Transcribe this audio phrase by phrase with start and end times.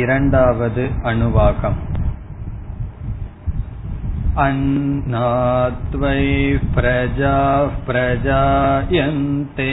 [0.00, 1.78] இரண்டாவது அணுவாகம்
[4.36, 6.20] अन्नाद्वै
[6.74, 9.72] प्रजाः प्रजायन्ते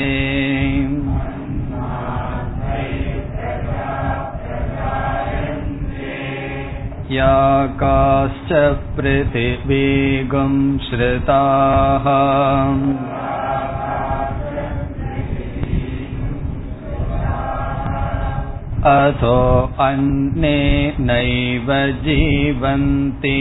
[7.11, 7.35] या
[7.81, 8.49] काश्च
[8.97, 12.07] पृथिवीगुं श्रिताः
[18.85, 19.37] अथो
[19.85, 20.57] अन्ने
[20.99, 21.69] नैव
[22.03, 23.37] जीवन्ति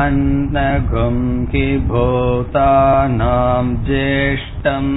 [0.00, 4.92] अन्नघुं कि भूतानां ज्येष्ठम्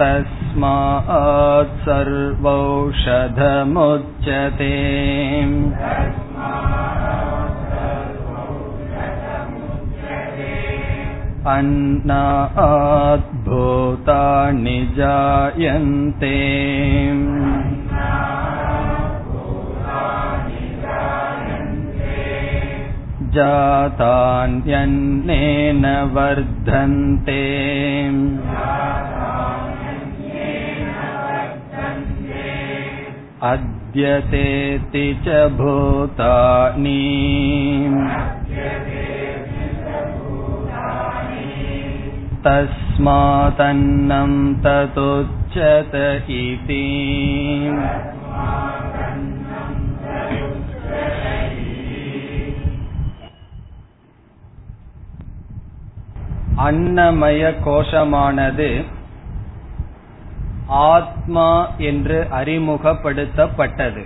[0.00, 4.72] तस्मात् सर्वौषधमुच्यते
[11.55, 16.35] अन्नात् भूतानि जायन्ते
[24.13, 27.41] जातान्यन्नेन वर्धन्ते
[33.51, 36.99] अद्यतेति च भूतानि
[42.45, 44.33] तस्मादन्नं
[44.63, 45.95] ततुच्यत
[46.37, 46.85] इति
[56.65, 58.69] அன்னமய கோஷமானது
[60.89, 61.49] ஆத்மா
[61.81, 64.03] என்று அறிமுகப்படுத்தப்பட்டது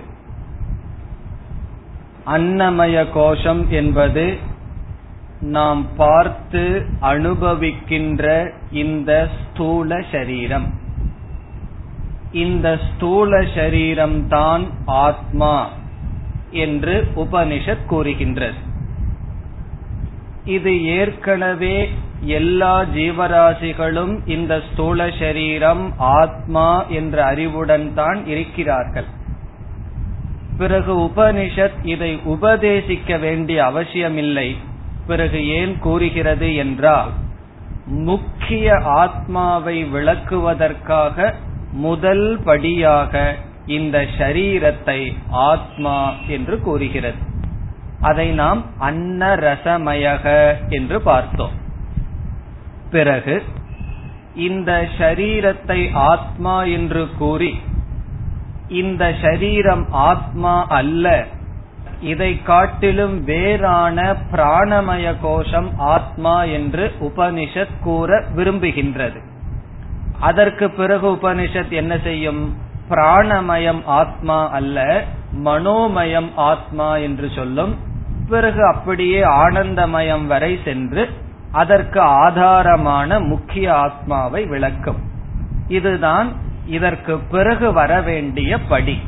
[2.26, 4.24] அன்னமய கோஷம் என்பது
[5.41, 10.79] நாம் பார்த்து அனுபவிக்கின்ற இந்த ஸ்தூல சரீரம்.
[12.31, 15.69] இந்த ஸ்தூல சரீரம்தான் ஆத்மா
[16.51, 18.53] என்று உபனிஷத் கூறுகின்றது.
[20.45, 29.05] இது ஏற்கனவே எல்லா ஜீவராசிகளும் இந்த ஸ்தூல சரீரம் ஆத்மா என்ற அறிவுடன் தான் இருக்கிறார்கள்.
[30.57, 34.57] பிறகு உபனிஷத் இதை உபதேசிக்க வேண்டிய அவசியமில்லை.
[35.07, 37.11] பிறகு ஏன் கூறுகிறது என்றால்
[37.85, 41.33] முக்கிய ஆத்மாவை விளக்குவதற்காக
[41.71, 43.35] முதல் படியாக
[43.65, 47.17] இந்த ஷரீரத்தை ஆத்மா என்று கூறுகிறது.
[48.01, 50.25] அதை நாம் அன்னரசமயக
[50.69, 51.51] என்று பார்த்தோம்.
[52.91, 53.43] பிறகு
[54.35, 57.59] இந்த ஷரீரத்தை ஆத்மா என்று கூறி
[58.67, 61.25] இந்த ஷரீரம் ஆத்மா அல்ல
[62.01, 69.21] இதை காட்டிலும் வேறான பிராணமய கோஷம் ஆத்மா என்று உபனிஷத் கூற விரும்புகின்றது.
[70.19, 72.57] அதற்கு பிறகு உபனிஷத் என்ன செய்யும்?
[72.89, 75.03] பிராணமயம் ஆத்மா அல்ல
[75.43, 77.77] மனோமயம் ஆத்மா என்று சொல்லும்.
[78.29, 81.09] பிறகு அப்படியே ஆனந்தமயம் வரை சென்று
[81.51, 84.99] அதற்கு ஆதாரமான முக்கிய ஆத்மாவை விளக்கும்.
[85.67, 86.31] இதுதான்
[86.65, 89.01] இதற்கு பிறகு வரவேண்டிய படி.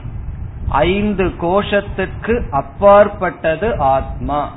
[0.67, 4.55] ஐந்து கோஷத்துக்கு அப்பாற்பட்டது ஆத்மா.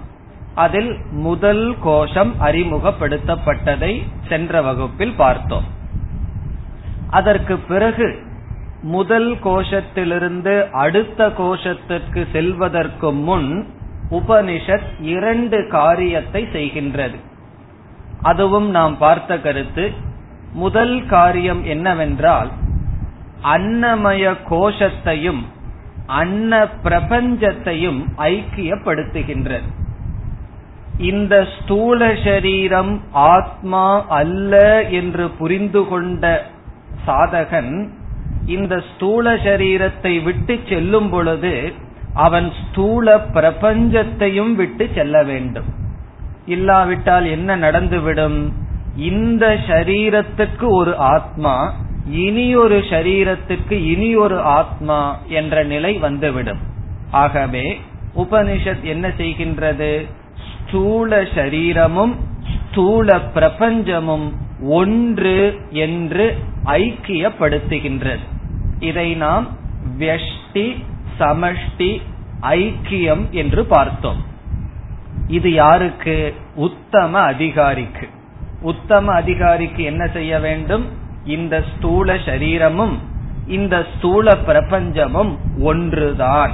[0.55, 5.64] அதில் முதல் கோஷம் அறிமுகப்படுத்தப்பட்டதை சென்ற வகுப்பில் பார்த்தோம்.
[7.11, 8.19] அதற்கு பிறகு
[8.82, 13.69] முதல் கோஷத்திலிருந்து அடுத்த கோஷத்திற்கு செல்வதற்கு முன்
[14.11, 17.17] உபனிஷத் இரண்டு காரியத்தை செய்கின்றது.
[18.23, 19.93] அதுவும் நாம் பார்த்த கருத்து.
[20.52, 22.50] முதல் காரியம் என்னவென்றால்
[23.44, 25.43] அன்னமய கோஷத்தையும்
[26.06, 29.69] அன்ன பிரபஞ்சத்தையும் ஐக்கியப்படுத்துகின்றது.
[30.99, 36.47] இந்த ஸ்தூல சரீரம் ஆத்மா அல்ல என்று புரிந்து கொண்ட
[37.06, 37.88] சாதகன்
[38.47, 41.73] இந்த ஸ்தூல சரீரத்தை விட்டு செல்லும் பொழுது
[42.14, 45.64] அவன் ஸ்தூல பிரபஞ்சத்தையும் விட்டு செல்ல வேண்டும்.
[46.47, 48.52] இல்லாவிட்டால் என்ன நடந்துவிடும்?
[48.97, 51.75] இந்த சரீரத்துக்கு ஒரு ஆத்மா
[52.06, 56.58] இனி ஒரு சரீரத்துக்கு இனி ஒரு ஆத்மா என்ற நிலை வந்துவிடும்.
[57.11, 57.81] ஆகவே
[58.17, 60.06] உபனிஷத் என்ன செய்கின்றது?
[60.69, 62.17] ஸ்தூல சரீரமும்
[62.70, 64.32] ஸ்தூல பிரபஞ்சமும்
[64.62, 68.19] ஒன்று என்று ஐக்கியப்படுத்துகின்றது.
[68.81, 69.47] இதை நாம்
[69.99, 70.85] வெஷ்டி
[71.19, 72.02] சமஷ்டி
[72.41, 74.25] ஐக்கியம் என்று பார்த்தோம்.
[75.29, 76.35] இது யாருக்கு?
[76.55, 78.09] உத்தம அதிகாரிக்கு.
[78.61, 81.05] உத்தம அதிகாரிக்கு என்ன செய்ய வேண்டும்?
[81.26, 82.96] இந்த ஸ்தூல சரீரமும்
[83.46, 86.50] இந்த ஸ்தூல பிரபஞ்சமும் ஒன்றுதான்.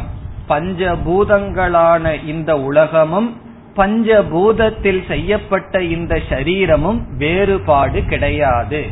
[0.49, 3.37] பஞ்சபூதங்களான இந்த உலகமும்
[3.77, 8.83] பஞ்சபூதத்தில் செய்யப்பட்ட இந்த சரீரமும் வேறுபாடு கிடையாது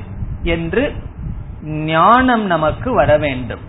[0.42, 0.92] என்று
[1.64, 3.60] ஞானம் நமக்கு வர வேண்டும்.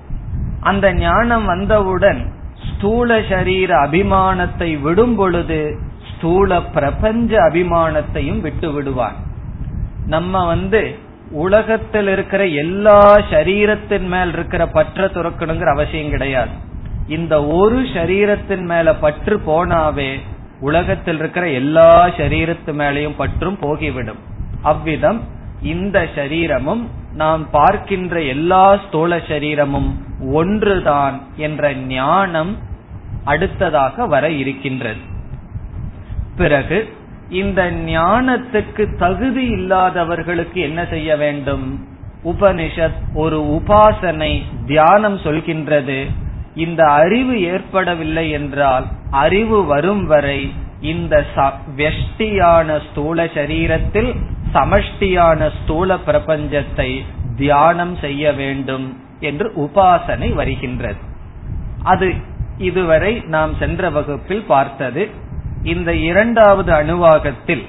[0.59, 2.33] அந்த ஞானம் வந்தவுடன்
[2.69, 5.77] ஸ்தூல சரீர அபிமானத்தை விடும் பொழுது
[6.09, 9.15] ஸ்தூல பிரபஞ்ச அபிமானத்தையும் விட்டு விடுவான்.
[10.05, 10.97] நம்ம வந்து
[11.31, 16.49] உலகத்தில் இருக்கிற எல்லா சரீரத்தின் மேல் இருக்கிற பற்ற துறக்கணுங்கிற அவசியம் கிடையாது.
[17.07, 20.19] இந்த ஒரு சரீரத்தின் மேல பற்று போனாவே
[20.59, 24.19] உலகத்தில் இருக்கிற எல்லா சரீரத்து மேலையும் பற்றும் போகிவிடும்.
[24.61, 25.21] அவ்விதம்
[25.61, 32.57] இந்த சரீரமும் நாம் பார்க்கின்ற எல்லா ஸ்தூல சரீரமும் ஒன்றுதான் என்ற ஞானம்
[33.23, 34.99] அடுத்ததாக வர இருக்கின்றது.
[36.37, 36.93] பிறகு
[37.31, 41.65] இந்த ஞானத்துக்கு தகுதி இல்லாதவர்களுக்கு என்ன செய்ய வேண்டும்?
[42.23, 46.09] உபனிஷத் ஒரு உபாசனை தியானம் சொல்கின்றது.
[46.55, 51.25] இந்த அறிவு ஏற்படவில்லை என்றால் அறிவு வரும் வரை இந்த
[51.77, 54.11] வெஷ்டியான ஸ்தூல சரீரத்தில்
[54.53, 56.89] சமஷ்டியான ஸ்தூல பிரபஞ்சத்தை
[57.37, 58.87] தியானம் செய்ய வேண்டும்
[59.19, 61.01] என்று உபாசனை வருகின்றது.
[61.83, 62.13] அது
[62.57, 65.29] இதுவரை நாம் சென்ற வகுப்பில் பார்த்தது.
[65.63, 67.65] இந்த இரண்டாவது அணுவாகத்தில்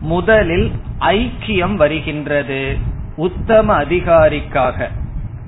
[0.00, 2.76] முதலில் ஐக்கியம் வருகின்றது.
[3.16, 4.88] உத்தம அதிகாரிக்காக.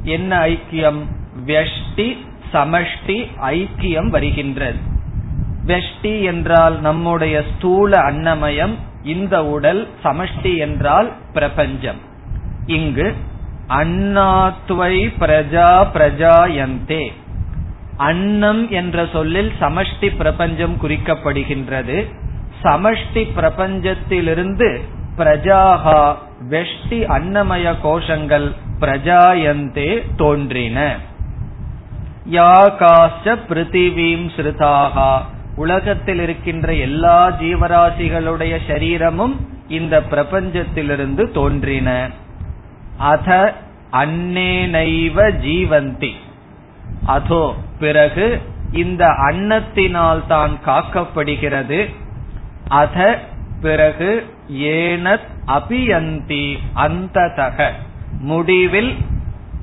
[0.02, 0.98] என்ன ஐக்கியம்?
[1.46, 2.16] வெஷ்டி
[2.52, 4.78] சமஷ்டி ஐக்கியம் வருகின்றது.
[5.66, 11.98] வெஷ்டி என்றால் நம்முடைய ஸ்தூல அன்னமயம் இந்த உடல் சமஷ்டி என்றால் பிரபஞ்சம்.
[12.66, 13.14] இங்கு
[13.68, 17.12] அண்ணாத்வை பிரஜா பிரஜாயந்தே.
[17.96, 22.12] அன்னம் என்ற சொல்லில் சமஷ்டி பிரபஞ்சம் குறிக்கப்படுகின்றது.
[22.62, 24.80] சமஷ்டி பிரபஞ்சத்திலிருந்து
[25.16, 26.16] பிரஜாகா
[26.50, 30.96] வெஷ்டி அன்னமய கோஷங்கள் பிரஜாயந்தே தோன்றின.
[32.30, 35.22] யாகாச பிருத்திவீம் ஸ்ருதாகா
[35.56, 42.10] உலகத்தில் இருக்கின்ற எல்லா ஜீவராசிகளுடைய சரீரமும் இந்த பிரபஞ்சத்திலிருந்து தோன்றின.
[42.98, 43.54] அத
[43.90, 46.12] அன்னேனைவ ஜீவந்தி.
[47.06, 47.54] அதோ
[47.84, 48.26] பிறகு
[48.72, 51.78] இந்த அன்னத்தினால் தான் காக்கப்படுகிறது.
[52.68, 52.98] அத
[53.60, 54.10] பிறகு
[54.52, 56.44] ஏனத் அபியந்தி
[56.76, 57.58] அந்ததக.
[58.20, 58.92] முடிவில்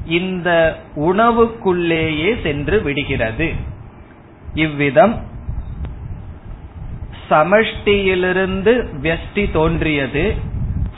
[0.05, 0.49] இந்த
[0.95, 3.47] உணவுக்குள்ளேயே சென்று விடுகிறது.
[4.53, 5.15] இவ்விதம்
[7.29, 10.25] சமஷ்டியிலிருந்து வெஷ்டி தோன்றியது.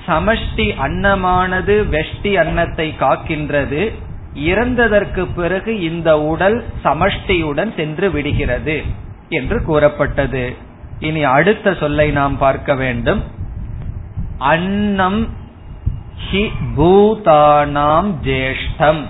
[0.07, 3.83] சமஷ்டி அன்னமானது வெஷ்டி அன்னத்தை காக்கின்றது.
[4.35, 8.81] இறந்ததற்கு பிறகு இந்த உடல் சமஷ்டியுடன் சென்று விடுகிறது
[9.29, 10.55] என்று கூறப்பட்டது.
[10.99, 13.23] இனி அடுத்த சொல்லை நாம் பார்க்க வேண்டும்.
[14.37, 15.29] அன்னம்
[16.31, 19.01] ஹி பூதானாம் ஜேஷ்டம்.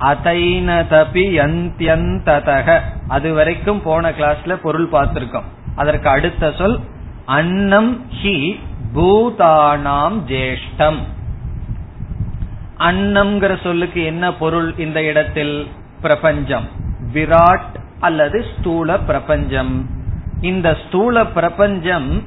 [0.00, 5.48] அதைனதபி அந்தியந்ததக அது வரைக்கும் போன கிளாஸ்ல பொருள் பார்த்திருக்கோம்.
[5.76, 6.80] அதற்கு அடுத்த சொல்
[7.26, 8.60] அன்னம் ஹி
[8.94, 10.98] பூதானாம் ஜேஷ்டம்.
[12.84, 15.68] அன்னம்ங்கிற சொல்லுக்கு என்ன பொருள் இந்த இடத்தில்?
[16.00, 16.68] பிரபஞ்சம்.
[17.12, 19.86] விராட் அல்லது ஸ்தூல பிரபஞ்சம்.
[20.40, 22.22] இந்த ஸ்தூல பிரபஞ்சம்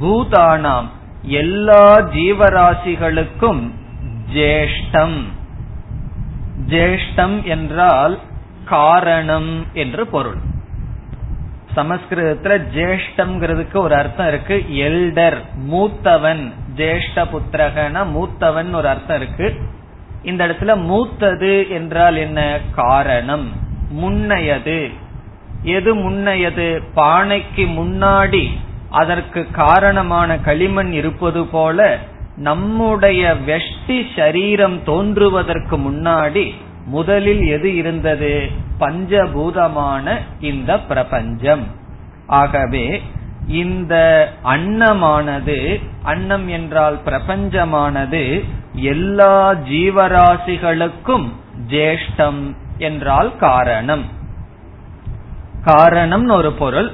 [0.00, 0.86] பூதானாம்.
[1.22, 3.70] எல்லா ஜீவராசிகளுக்கும்
[4.34, 5.22] ஜேஷ்டம்.
[6.66, 8.18] ஜேஷ்டம் என்றால்
[8.64, 10.36] காரணம் என்று பொருள்.
[11.76, 14.64] சமஸ்கிருதத்துல ஜேஷ்டம்ங்கிறதுக்கு ஒரு அர்த்தம் இருக்கு.
[14.68, 15.36] எல்டர்
[15.70, 16.52] மூத்தவன்.
[16.76, 19.76] ஜேஷ்ட புத்திரகன மூத்தவன் ஒரு அர்த்தம் இருக்கு.
[20.22, 22.58] இந்த இடத்துல மூத்தது என்றால் என்ன?
[22.74, 23.48] காரணம்.
[23.90, 24.90] முன்னையது.
[25.62, 26.82] எது முன்னையது?
[26.96, 28.48] பானைக்கு முன்னாடி
[28.90, 31.98] அதற்கு காரணமான களிமண் இருப்பது போல
[32.36, 36.54] நம்முடைய வெஷ்டி சரீரம் தோன்றுவதற்கு முன்னாடி
[36.86, 38.50] முதலில் எது இருந்தது?
[38.80, 41.66] பஞ்சபூதமான இந்த பிரபஞ்சம்.
[42.26, 43.02] ஆகவே
[43.48, 48.44] இந்த அன்னமானது அன்னம் என்றால் பிரபஞ்சமானது
[48.82, 51.28] எல்லா ஜீவராசிகளுக்கும்
[51.68, 54.04] ஜேஷ்டம் என்றால் காரணம்.
[55.64, 56.92] காரணம்னு ஒரு பொருள்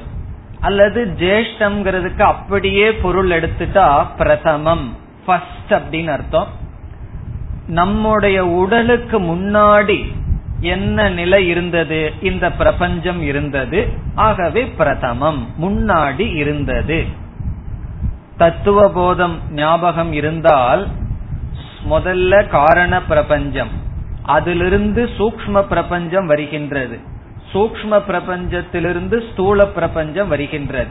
[0.61, 6.47] அல்லது ஜேஷ்டம்ங்கிறதுக்கு அப்படியே பொருள் எடுத்துட்டா பிரதமம் ஃபர்ஸ்ட் அப்படின்னு அர்த்தம்.
[7.67, 10.13] நம்முடைய உடலுக்கு முன்னாடி
[10.61, 12.13] என்ன நிலை இருந்தது?
[12.23, 13.89] இந்த பிரபஞ்சம் இருந்தது.
[14.15, 17.05] ஆகவே பிரதமம் முன்னாடி இருந்தது.
[18.37, 20.87] தத்துவ போதம் ஞாபகம் இருந்தால்
[21.91, 23.69] முதல்ல காரண பிரபஞ்சம்.
[24.23, 26.99] அதிலிருந்து சூக்ம பிரபஞ்சம் வருகின்றது.
[27.53, 30.91] சூக்ம பிரபஞ்சத்திலிருந்து ஸ்தூல பிரபஞ்சம் வருகின்றது.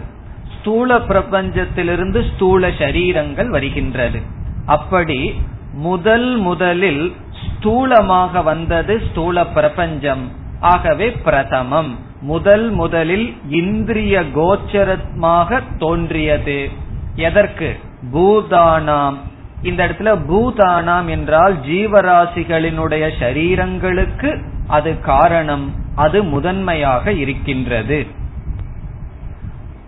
[0.59, 4.19] ஸ்தூல பிரபஞ்சத்திலிருந்து ஸ்தூல சரீரங்கள் வருகின்றது.
[4.65, 5.41] அப்படி
[5.73, 10.31] முதல் முதலில் ஸ்தூலமாக வந்தது ஸ்தூல பிரபஞ்சம்.
[10.59, 11.99] ஆகவே பிரதமம்.
[12.21, 16.69] முதல் முதலில் இந்திரிய கோச்சரமாக தோன்றியது.
[17.15, 17.79] எதற்கு?
[18.13, 19.17] பூதானாம்
[19.63, 28.07] இந்த இடத்துல பூதானாம் என்றால் ஜீவராசிகளினுடைய சரீரங்களுக்கு அது காரணம் அது முதன்மையாக இருக்கின்றது.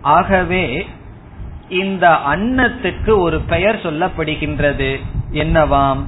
[0.02, 0.88] ஆகவே
[1.68, 4.96] இந்த அன்னத்துக்கு ஒரு பெயர் சொல்லப்படுகின்றது.
[5.32, 6.04] என்னவாம்?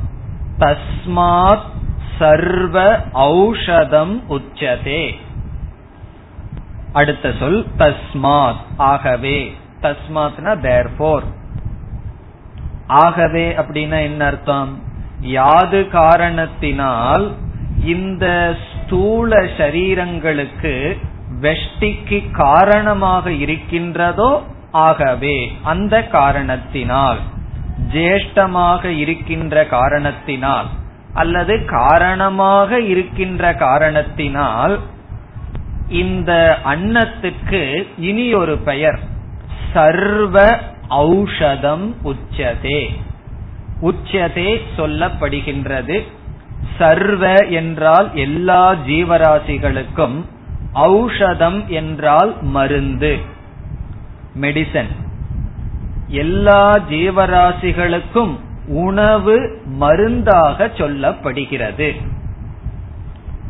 [0.59, 1.67] தஸ்மாத்
[2.19, 5.11] சர்வ ஔஷதம் உச்சதே.
[6.93, 8.57] அடுத்த சொல் தஸ்மாத்.
[8.77, 11.37] ஆகவே தஸ்மாத்னா தேர்போர்
[12.89, 14.83] ஆகவே அப்படின்னா என்ன அர்த்தம்?
[15.21, 17.33] யாது காரணத்தினால்
[17.85, 20.97] இந்த ஸ்தூல சரீரங்களுக்கு
[21.41, 24.43] வெஷ்டிக்கு காரணமாக இருக்கின்றதோ
[24.73, 27.19] ஆகவே அந்த காரணத்தினால்.
[27.93, 30.67] ஜேஷ்டமாக இருக்கின்ற காரணத்தினால்
[31.15, 34.79] அல்லது காரணமாக இருக்கின்ற காரணத்தினால்
[35.89, 37.63] இந்த அன்னத்துக்கு
[37.99, 38.99] இனி ஒரு பெயர்.
[39.73, 40.37] சர்வ
[40.91, 42.89] ஔஷதம் உச்சதே.
[43.83, 46.03] உச்சதே சொல்லப்படுகின்றது.
[46.79, 50.25] சர்வ என்றால் எல்லா ஜீவராசிகளுக்கும்
[50.75, 53.19] ஔஷதம் என்றால் மருந்து.
[54.41, 54.89] மெடிசன்.
[56.09, 58.37] எல்லா ஜீவராசிகளுக்கும்
[58.69, 61.95] உணவு மருந்தாக சொல்லப்படுகிறது.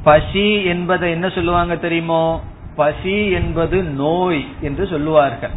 [0.03, 2.43] பசி என்பதை என்ன சொல்லுவாங்க தெரியுமோ?
[2.77, 5.51] பசி என்பது நோய் என்று சொல்லுவார்கள்.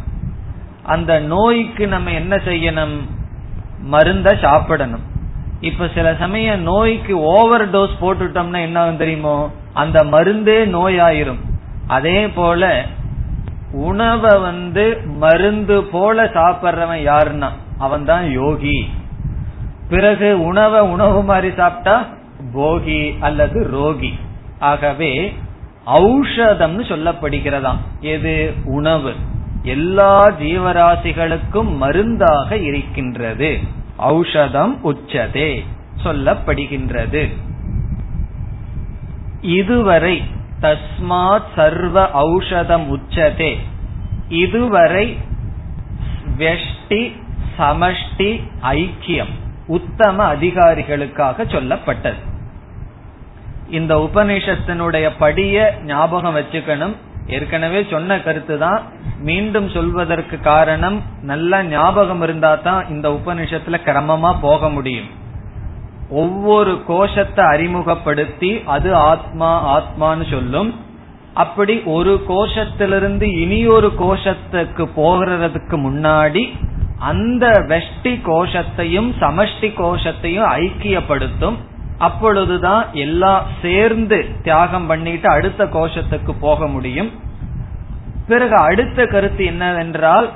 [0.83, 2.97] அந்த நோய்க்கு நம்ம என்ன செய்யணும்?
[3.91, 5.03] மருந்த சாப்பிடணும்.
[5.61, 9.51] இப்ப சில சமயம் நோய்க்கு ஓவர் டோஸ் போட்டுட்டோம்னா என்ன ஆகும் தெரியுமோ?
[9.73, 11.39] அந்த மருந்தே நோயாயிரும்.
[11.87, 12.85] அதே போல
[13.71, 17.49] உணவை வந்து மருந்து போல சாப்பிட்றவன் யாருன்னா?
[17.77, 18.89] அவன் தான் யோகி.
[19.89, 22.07] பிறகு உணவை உணவு மாதிரி சாப்பிட்டா
[22.55, 24.19] போகி அல்லது ரோகி.
[24.59, 25.33] ஆகவே
[25.85, 27.77] ஔஷதம்னு சொல்லப்படுகிறதாம்.
[27.99, 28.53] எது?
[28.65, 29.13] உணவு.
[29.63, 33.59] எல்லா ஜீவராசிகளுக்கும் மருந்தாக இருக்கின்றது.
[33.99, 35.65] ஔஷதம் உச்சதே
[36.03, 37.33] சொல்லப்படுகின்றது.
[39.41, 40.23] இதுவரை
[40.61, 43.57] தஸ்மாத் சர்வ ஔஷதம் உச்சதே.
[44.29, 45.17] இதுவரை
[46.37, 47.19] வெஷ்டி
[47.59, 49.33] சமஷ்டி ஐக்கியம்
[49.67, 52.29] உத்தம அதிகாரிகளுக்காக சொல்லப்பட்டது.
[53.69, 56.95] இந்த உபநிஷத்தினுடைய படிய ஞாபகம் வச்சுக்கணும்.
[57.35, 58.81] ஏற்கனவே சொன்ன கருத்து தான்
[59.27, 60.97] மீண்டும் சொல்வதற்கு காரணம்
[61.31, 65.09] நல்ல ஞாபகம் இருந்தா தான் இந்த உபநிஷத்துல கிரமமா போக முடியும்.
[66.21, 70.71] ஒவ்வொரு கோஷத்தை அறிமுகப்படுத்தி அது ஆத்மா ஆத்மான்னு சொல்லும்.
[71.43, 76.43] அப்படி ஒரு கோஷத்திலிருந்து இனி ஒரு கோஷத்துக்கு போகிறதுக்கு முன்னாடி
[77.11, 81.57] அந்த வெஷ்டி கோஷத்தையும் சமஷ்டி கோஷத்தையும் ஐக்கியப்படுத்தும்.
[82.01, 87.11] அப்பொழுதுதான் எல்லாம் சேர்ந்து தியாகம் பண்ணிட்டு அடுத்த கோஷத்துக்கு போக முடியும்.
[88.27, 90.29] பிறகு அடுத்த கருத்து என்னவென்றால்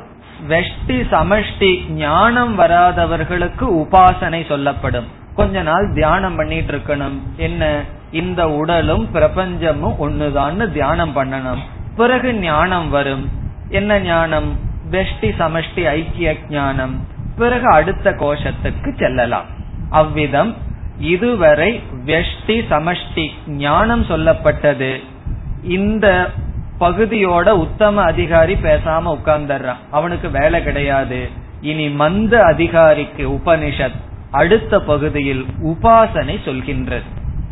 [0.48, 5.08] வெஷ்டி சமஷ்டி ஞானம் வராதவர்களுக்கு உபாசனை சொல்லப்படும்.
[5.36, 7.20] கொஞ்ச நாள் தியானம் பண்ணிட்டு இருக்கணும்.
[7.38, 7.84] என்ன?
[8.12, 11.60] இந்த உடலும் பிரபஞ்சமும் ஒண்ணுதான்னு தியானம் பண்ணணும்.
[11.96, 13.30] பிறகு ஞானம் வரும்.
[13.70, 14.60] என்ன ஞானம்?
[14.92, 17.08] வெஷ்டி சமஷ்டி ஐக்கிய ஞானம்.
[17.38, 19.46] பிறகு அடுத்த கோஷத்துக்கு செல்லலாம்.
[19.90, 20.56] அவ்விதம்
[21.00, 25.04] இதுவரை வெஷ்டி சமஷ்டி ஞானம் சொல்லப்பட்டது.
[25.64, 26.30] இந்த
[26.80, 31.30] பகுதியோட உத்தம அதிகாரி பேசாம உட்கார்ந்துறான் அவனுக்கு வேலை கிடையாது.
[31.62, 33.96] இனி மந்த அதிகாரிக்கு உபனிஷத்
[34.32, 37.04] அடுத்த பகுதியில் உபாசனை சொல்கின்றது.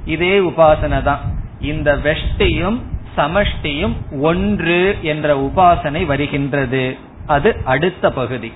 [0.05, 1.19] இதே உபாசனை தான்.
[1.61, 2.81] இந்த வெஷ்டியும்
[3.17, 6.97] சமஷ்டியும் ஒன்று என்ற உபாசனை வருகின்றது.
[7.25, 8.53] அது அடுத்த பகுதி.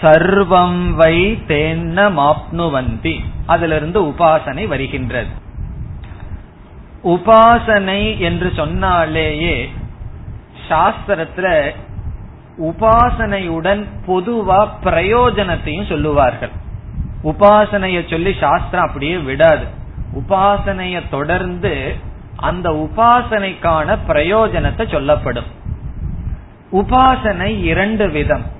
[0.00, 5.28] சர்வம் வை தேன்ன மாப்னுவந்தி அதிலிருந்து உபாசனை வருகின்றது.
[7.04, 9.68] உபாசனை என்று சொன்னாலேயே
[10.68, 11.74] சாஸ்திரத்துல
[12.62, 16.50] உபாசனையுடன் பொதுவா பிரயோஜனத்தையும் சொல்லுவார்கள்.
[17.24, 19.64] உபாசனைய சொல்லி சாஸ்திரம் அப்படியே விடாது.
[20.14, 21.96] உபாசனைய தொடர்ந்து
[22.36, 25.50] அந்த உபாசனைக்கான பிரயோஜனத்தை சொல்லப்படும்.
[26.72, 28.54] உபாசனை இரண்டு விதம்.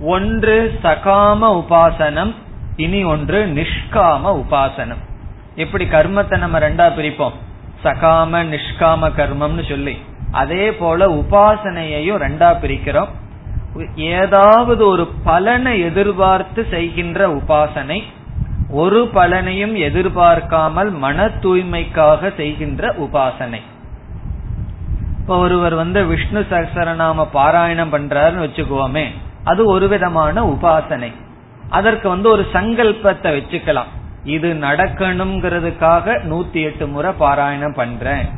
[0.00, 2.34] ஒன்று சகாம உபாசனம்
[2.76, 5.02] இனி ஒன்று நிஷ்காம உபாசனம்.
[5.56, 7.32] எப்படி கர்மத்தை நம்ம ரெண்டா பிரிப்போம்?
[7.84, 9.98] சகாம நிஷ்காம கர்மம்னு சொல்லி.
[10.30, 13.08] அதே போல உபாசனையையும் ரெண்டா பிரிக்கிறோம்.
[13.94, 18.02] ஏதாவது ஒரு பலனை எதிர்பார்த்து செய்கின்ற உபாசனை
[18.70, 23.60] ஒரு பலனையும் எதிர்பார்க்காமல் மன தூய்மைக்காக செய்கின்ற உபாசனை.
[25.20, 29.10] இப்ப ஒருவர் வந்து விஷ்ணு சகசரநாம பாராயணம் பண்றாருன்னு வச்சுக்குவோமே
[29.44, 31.12] அது ஒரு விதமான உபாசனை.
[31.70, 33.90] அதற்கு வந்து ஒரு சங்கல்பத்தை வச்சுக்கலாம்.
[34.24, 38.28] இது நடக்கணுங்கிறதுக்காக நூத்தி எட்டு முறை பாராயணம் பண்றேன்.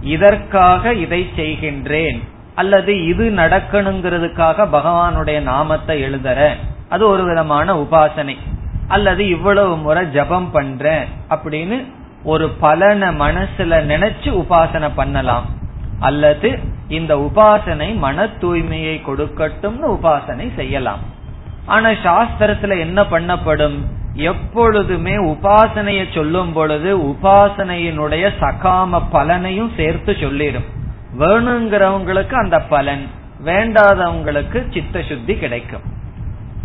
[0.00, 2.22] இதற்காக இதை செய்கின்றேன்.
[2.54, 6.48] அல்லது இது நடக்கணுங்கிறதுக்காக பகவானுடைய நாமத்தை எழுதுற
[6.88, 8.36] அது ஒரு விதமான உபாசனை.
[8.88, 11.84] அல்லது இவ்வளவு முறை ஜபம் பண்றேன் அப்படின்னு
[12.24, 15.46] ஒரு பலனை மனசுல நினைச்சு உபாசனை பண்ணலாம்.
[16.00, 16.58] அல்லது
[16.88, 20.98] இந்த உபாசனை மன தூய்மையை கொடுக்கட்டும்னு உபாசனை செய்யலாம்.
[21.66, 23.78] ஆனா சாஸ்திரத்துல என்ன பண்ணப்படும்?
[24.14, 30.64] எப்பொழுதுமே உபாசனைய சொல்லும் பொழுது உபாசனையினுடைய சகாம பலனையும் சேர்த்து சொல்லிடும்.
[31.18, 33.06] வேணுங்கிறவங்களுக்கு அந்த பலன்
[33.44, 35.80] வேண்டாதவங்களுக்கு சித்த சுத்தி கிடைக்கும்.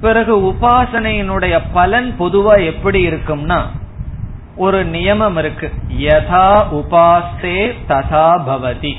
[0.02, 3.62] பிறகு உபாசனையினுடைய பலன் பொதுவா எப்படி இருக்கும்னா
[4.56, 5.72] ஒரு நியமம் இருக்கு.
[5.98, 8.94] யதா உபாசே ததா பவதி.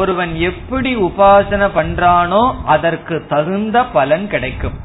[0.00, 2.42] ஒருவன் எப்படி உபாசனை பண்றானோ
[2.74, 4.76] அதற்கு தகுந்த பலன் கிடைக்கும்.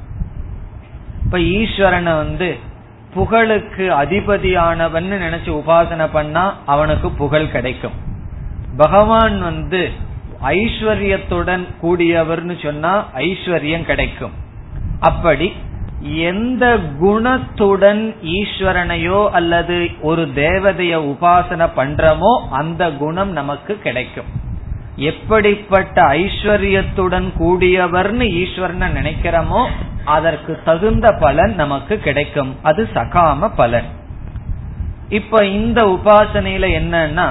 [1.23, 2.49] இப்ப ஈஸ்வரனை வந்து
[3.13, 7.97] புகழுக்கு அதிபதியானவன் நினைச்சு உபாசனை பண்ணா அவனுக்கு புகழ் கிடைக்கும்.
[8.77, 9.81] பகவான் வந்து
[10.55, 14.35] ஐஸ்வர்யத்துடன் கூடியவர்னு சொன்னா ஐஸ்வர்யம் கிடைக்கும்.
[14.99, 15.47] அப்படி
[16.31, 16.65] எந்த
[17.01, 18.03] குணத்துடன்
[18.37, 24.29] ஈஸ்வரனையோ அல்லது ஒரு தேவதைய உபாசனை பண்றமோ அந்த குணம் நமக்கு கிடைக்கும்.
[24.99, 29.67] எப்படிப்பட்ட ஐஸ்வர்யத்துடன் கூடியவர்னு ஈஸ்வரனை நினைக்கிறோமோ
[30.05, 32.55] அதற்கு தகுந்த பலன் நமக்கு கிடைக்கும்.
[32.61, 33.85] அது சகாம பலன்.
[35.09, 37.27] இப்ப இந்த உபாசனையில என்னன்னா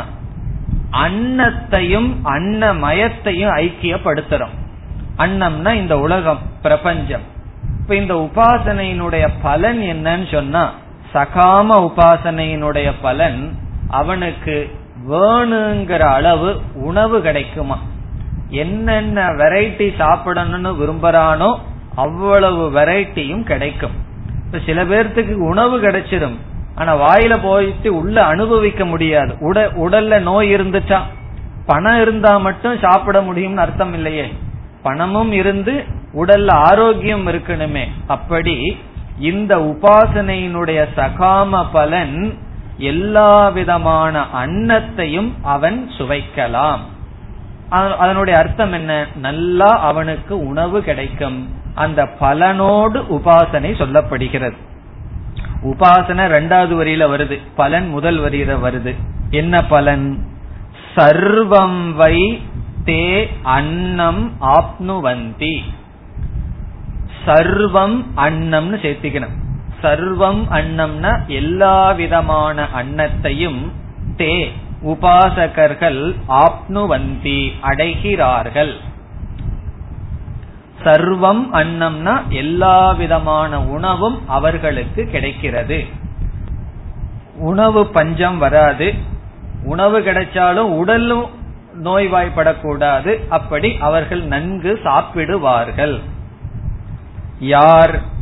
[0.92, 4.57] அன்னத்தையும் அன்னமயத்தையும் ஐக்கியப்படுத்துறோம்.
[5.18, 7.26] அன்னம்னா இந்த உலகம் பிரபஞ்சம்.
[7.81, 10.72] இப்ப இந்த உபாசனையினுடைய பலன் என்னன்னு சொன்னா
[11.14, 13.54] சகாம உபாசனையினுடைய பலன்
[13.90, 14.78] அவனுக்கு
[15.09, 17.79] வேணுங்கிற அளவு உணவு கிடைக்குமா?
[18.49, 21.59] என்னென்ன வெரைட்டி சாப்பிடணும்னு விரும்புறானோ
[21.94, 23.90] அவ்வளவு வெரைட்டியும் கிடைக்கும்.
[24.47, 26.37] இப்ப சில பேர்த்துக்கு உணவு கிடைச்சிடும்
[26.75, 29.37] ஆனா வாயில போயிட்டு உள்ள அனுபவிக்க முடியாது.
[29.40, 30.99] உட உடல்ல நோய் இருந்துச்சா
[31.66, 34.33] பணம் இருந்தா மட்டும் சாப்பிட முடியும்னு அர்த்தம் இல்லையே.
[34.83, 37.85] பணமும் இருந்து உடல்ல ஆரோக்கியம் இருக்கணுமே.
[38.07, 38.77] அப்படி
[39.18, 42.35] இந்த உபாசனையினுடைய சகாம பலன்
[42.79, 46.79] எல்லா விதமான அன்னத்தையும் அவன் சுவைக்கலாம்.
[47.71, 49.07] அதனுடைய அர்த்தம் என்ன?
[49.17, 51.49] நல்லா அவனுக்கு உணவு கிடைக்கும்.
[51.75, 54.57] அந்த பலனோடு உபாசனை சொல்லப்படுகிறது.
[55.62, 57.41] உபாசனை ரெண்டாவது வரியில வருது.
[57.57, 58.95] பலன் முதல் வரியில வருது.
[59.31, 60.27] என்ன பலன்?
[60.97, 62.43] சர்வம் வை
[62.85, 65.61] தே அன்னம் ஆப்னுவந்தி.
[67.27, 69.48] சர்வம் அன்னம்னு சேர்த்திக்கணும்.
[69.83, 73.71] சர்வம் அன்னம்னா எல்லா விதமான அன்னத்தையும்
[74.17, 74.49] தே
[74.87, 78.75] உபாசகர்கள் ஆப்னுவந்தி அடைகிறார்கள்.
[80.85, 85.85] சர்வம் அன்னம்னா எல்லா விதமான உணவும் அவர்களுக்கு கிடைக்கிறது.
[87.37, 88.95] உணவு பஞ்சம் வராது.
[89.64, 91.27] உணவு கிடைச்சாலும் உடலும்
[91.85, 93.29] நோய்வாய்ப்படக்கூடாது.
[93.29, 96.01] அப்படி அவர்கள் நன்கு சாப்பிடுவார்கள்.
[97.38, 98.17] யார்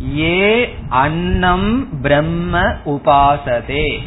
[0.00, 3.98] ஏ அன்னம் பிரம்ம உபாசதே.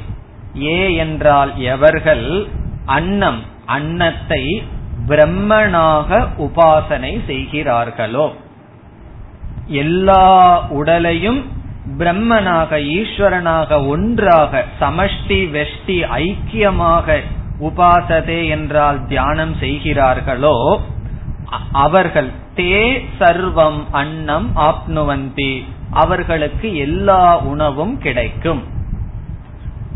[0.62, 2.48] ஏ என்றால் எவர்கள்?
[2.86, 4.64] அன்னம் அன்னத்தை
[5.08, 8.34] பிரம்மனாக உபாசனை செய்கிறார்களோ?
[9.68, 11.46] எல்லா உடலையும்
[11.98, 17.22] பிரம்மனாக ஈஸ்வரனாக ஒன்றாக சமஷ்டி வெஷ்டி ஐக்கியமாக
[17.60, 20.82] உபாசதே என்றால் தியானம் செய்கிறார்களோ
[21.72, 25.64] அவர்கள் தே சர்வம் அன்னம் ஆப்னுவந்தி.
[25.92, 28.64] அவர்களுக்கு எல்லா உணவும் கிடைக்கும்.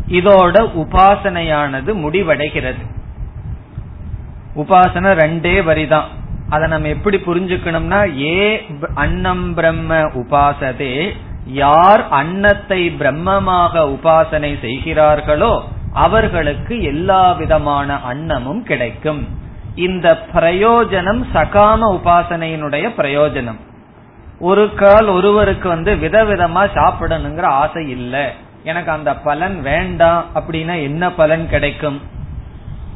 [0.08, 2.82] இதோட உபாசனையானது முடிவடைகிறது.
[4.56, 6.08] உபாசனை ரெண்டே வரிதான்.
[6.48, 11.12] அதை நம்ம எப்படி புரிஞ்சுக்கணும்னா ஏ அன்னம் பிரம்ம உபாசதே
[11.46, 19.28] யார் அன்னத்தை பிரம்மமாக உபாசனை செய்கிறார்களோ அவர்களுக்கு எல்லா விதமான அன்னமும் கிடைக்கும்.
[19.74, 23.60] இந்த பிரயோஜனம் சகாம உபாசனையினுடைய பிரயோஜனம்.
[24.42, 28.24] ஒரு கால் ஒருவருக்கு வந்து விதவிதமா சாப்பிடணுங்கிற ஆசை இல்லை.
[28.64, 32.00] எனக்கு அந்த பலன் வேண்டாம் அப்படின்னா என்ன பலன் கிடைக்கும்?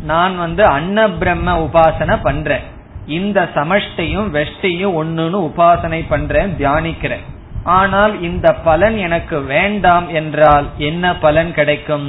[0.03, 2.63] நான் வந்து அன்ன பிரம்ம உபாசனை பண்றேன்.
[3.07, 7.25] இந்த சமஷ்டையும் வெஷ்டையும் ஒன்னுன்னு உபாசனை பண்றேன் தியானிக்கிறேன்.
[7.65, 12.09] ஆனால் இந்த பலன் எனக்கு வேண்டாம் என்றால் என்ன பலன் கிடைக்கும்?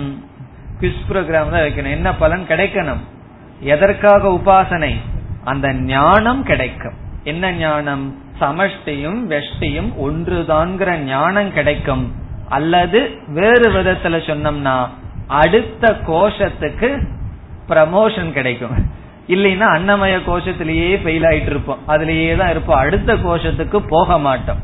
[0.80, 1.98] குவிஸ் ப்ரோக்ராம் தான் வைக்கணும்.
[2.00, 3.04] என்ன பலன் கிடைக்கணும்?
[3.60, 4.94] எதற்காக உபாசனை?
[5.44, 6.98] அந்த ஞானம் கிடைக்கும்.
[7.24, 8.06] என்ன ஞானம்?
[8.40, 12.06] சமஷ்டியும் வெஷ்டியும் ஒன்றுதான்ங்கிற ஞானம் கிடைக்கும்.
[12.50, 14.78] அல்லது வேறு விதத்துல சொன்னோம்னா
[15.28, 16.90] அடுத்த கோஷத்துக்கு
[17.70, 18.78] ப்ரமோஷன் கிடைக்கும்.
[19.28, 22.78] இல்லைன்னா அன்னமய கோஷத்திலேயே ஃபெயில் ஆயிட்டு இருப்போம் அதுலயே தான் இருப்போம்.
[22.78, 24.62] அடுத்த கோஷத்துக்கு போக மாட்டோம்.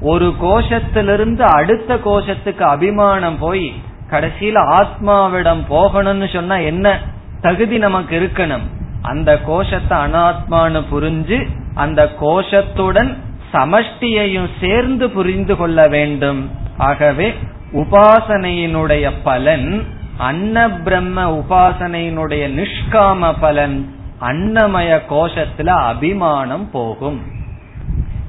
[0.00, 3.72] ஒரு கோஷத்திலிருந்து அடுத்த கோஷத்துக்கு அபிமானம் போய்
[4.10, 6.98] கடைசியில ஆத்மாவிடம் போகணும்னு சொன்னா என்ன
[7.40, 8.64] தகுதி நமக்கு இருக்கணும்?
[9.02, 11.38] அந்த கோஷத்தை அனாத்மான்னு புரிஞ்சு
[11.74, 13.16] அந்த கோஷத்துடன்
[13.52, 16.50] சமஷ்டியையும் சேர்ந்து புரிந்து கொள்ள வேண்டும்.
[16.78, 17.34] ஆகவே
[17.72, 19.84] உபாசனையினுடைய பலன்
[20.16, 27.22] அன்ன பிரம்ம உபாசனையினுடைய நிஷ்காம பலன் அன்னமய கோஷத்துல அபிமானம் போகும்.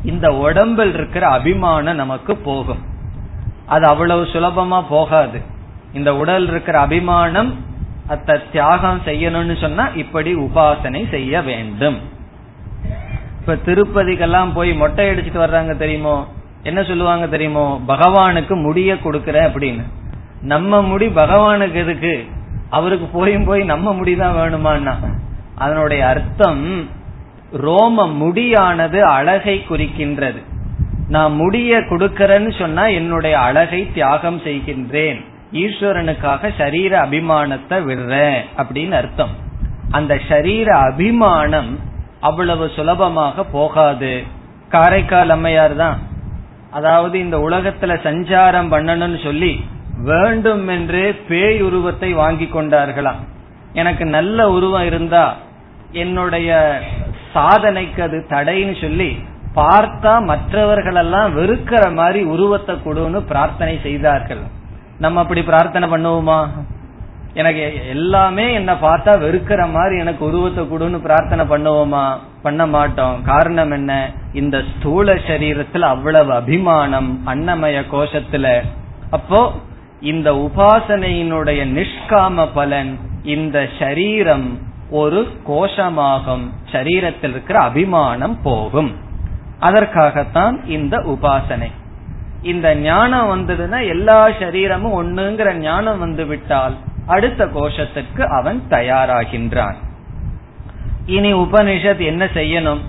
[0.03, 2.79] இந்த உடம்பில் இருக்கிற அபிமானம் நமக்கு போகும்.
[3.65, 5.41] அது அவ்வளவு சுலபமா போகாது.
[5.93, 7.65] இந்த உடல் இருக்கிற அபிமானம்
[8.07, 12.19] அத்த தியாகம் செய்யணும்னு சொன்னா இப்படி உபாசனை செய்ய வேண்டும்.
[13.51, 16.27] இப்ப திருப்பதிக்கெல்லாம் போய் மொட்டை அடிச்சுட்டு வர்றாங்க தெரியுமோ?
[16.63, 17.81] என்ன சொல்லுவாங்க தெரியுமோ?
[17.87, 19.81] பகவானுக்கு முடிய கொடுக்கற அப்படின்னு.
[20.41, 22.25] நம்ம முடி பகவானுக்கு எதுக்கு?
[22.69, 24.95] அவருக்கு போயும் போய் நம்ம முடிதான் வேணுமான்னா.
[25.55, 26.89] அதனுடைய அர்த்தம்
[27.51, 30.41] ரோம முடியானது அழகை குறிக்கின்றது.
[31.07, 35.25] நான் முடிய கொடுக்கறேன்னு சொன்னா என்னுடைய அழகை தியாகம் செய்கின்றேன்.
[35.53, 39.29] ஈஸ்வரனுக்காக சரீர அபிமானத்தை விடுறேன் அப்படின்னு அர்த்தம்.
[39.91, 41.89] அந்த சரீர அபிமானம்
[42.27, 44.13] அவ்வளவு சுலபமாக போகாது.
[44.73, 45.97] காரைக்கால் அம்மையார் தான்.
[46.77, 49.53] அதாவது இந்த உலகத்துல சஞ்சாரம் பண்ணணும்னு சொல்லி
[50.09, 53.21] வேண்டும் என்றே பேய் உருவத்தை வாங்கி கொண்டார்களாம்.
[53.81, 55.25] எனக்கு நல்ல உருவம் இருந்தா
[56.03, 56.49] என்னுடைய
[57.33, 59.09] சாதனைக்கு அது தடைன்னு சொல்லி
[59.59, 64.43] பார்த்தா மற்றவர்களெல்லாம் வெறுக்கிற மாதிரி உருவத்தை கொடுன்னு பிரார்த்தனை செய்தார்கள்.
[65.03, 66.39] நம்ம அப்படி பிரார்த்தனை பண்ணுவோமா?
[67.33, 72.17] எனக்கு எல்லாமே என்ன பார்த்தா வெறுக்கிற மாதிரி எனக்கு உருவத்தை கொடுன்னு பிரார்த்தனை பண்ணுவோமா?
[72.41, 73.23] பண்ண மாட்டோம்.
[73.23, 74.11] காரணம் என்ன?
[74.33, 78.61] இந்த ஸ்தூல சரீரத்துல அவ்வளவு அபிமானம் அன்னமய கோஷத்துல.
[79.09, 79.51] அப்போ
[80.01, 86.45] இந்த உபாசனையினுடைய நிஷ்காம பலன் இந்த சரீரம் ஒரு கோஷமாகும்.
[86.71, 88.95] சரீரத்தில் இருக்கிற அபிமானம் போகும்.
[89.59, 91.71] அதற்காகத்தான் இந்த உபாசனை.
[92.41, 96.73] இந்த ஞானம் வந்ததுன்னா எல்லா சரீரமும் ஒண்ணுங்கிற ஞானம் வந்து விட்டால்
[97.07, 99.75] அடுத்த கோஷத்துக்கு அவன் தயாராகின்றான்.
[101.05, 102.79] இனி உபனிஷத் என்ன செய்யணும்?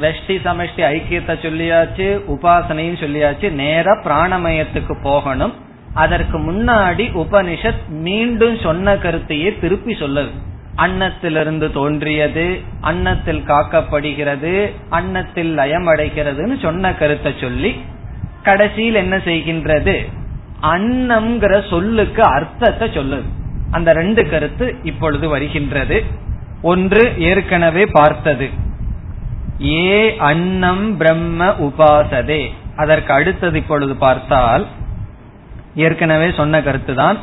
[0.00, 5.54] வெஷ்டி சமஷ்டி ஐக்கியத்தை சொல்லியாச்சு உபாசனையும் சொல்லியாச்சு நேர பிராணமயத்துக்கு போகணும்.
[5.94, 10.30] அதற்கு முன்னாடி உபனிஷத் மீண்டும் சொன்ன கருத்தையே திருப்பி சொல்லுது
[10.76, 17.80] அன்னத்திலிருந்து தோன்றியது அன்னத்தில் காக்கப்படுகிறது அன்னத்தில் லயமடைகிறதுன்னு சொன்ன கருத்தை சொல்லி
[18.42, 20.08] கடைசியில் என்ன செய்கின்றது?
[20.62, 23.22] அன்னம்ங்கிற சொல்லுக்கு அர்த்தத்தை சொல்லுது.
[23.70, 26.04] அந்த ரெண்டு கருத்து இப்பொழுது வருகின்றது.
[26.62, 28.48] ஒன்று ஏற்கனவே பார்த்தது.
[29.62, 32.50] ஏ அன்னம் பிரம்ம உபாசதே.
[32.76, 34.66] அதற்கு அடுத்தது இப்பொழுது பார்த்தால்
[35.74, 37.16] ஏற்கனவே சொன்ன கருத்துதான்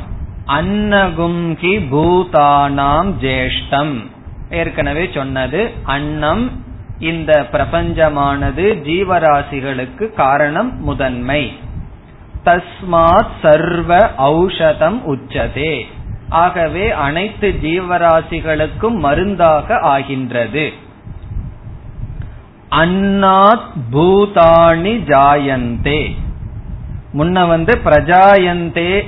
[0.46, 4.06] அன்னகும் கி பூதானாம் ஜேஷ்டம்.
[4.50, 6.62] ஏற்கனவே சொன்னது அன்னம்
[6.98, 11.52] இந்த பிரபஞ்சமானது ஜீவராசிகளுக்கு காரணம் முதன்மை.
[12.44, 15.82] தஸ்மாத் சர்வ ஔஷதம் உச்சதே.
[16.28, 20.72] ஆகவே அனைத்து ஜீவராசிகளுக்கும் மருந்தாக ஆகின்றது.
[22.70, 26.14] அன்னாத் பூதாணி ஜாயந்தே.
[27.14, 29.04] முன்ன வந்து பிரஜாயந்தே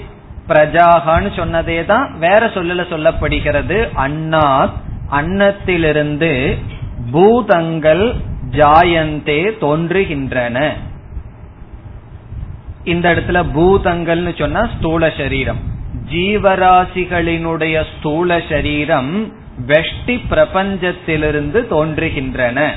[0.48, 3.88] பிரஜாகான்னு சொன்னதே தான் வேற சொல்லல சொல்லப்படுகிறது.
[3.96, 4.76] அன்னாத்
[5.10, 6.58] அன்னத்திலிருந்து
[7.10, 8.14] பூதங்கள்
[8.50, 10.72] ஜாயந்தே தோன்றுகின்றன.
[12.86, 15.60] இந்த இடத்துல பூதங்கள்னு சொன்னா ஸ்தூல சரீரம்.
[16.12, 19.32] ஜீவராசிகளினுடைய ஸ்தூல சரீரம்
[19.66, 22.70] வெஷ்டி பிரபஞ்சத்திலிருந்து தோன்றுகின்றன.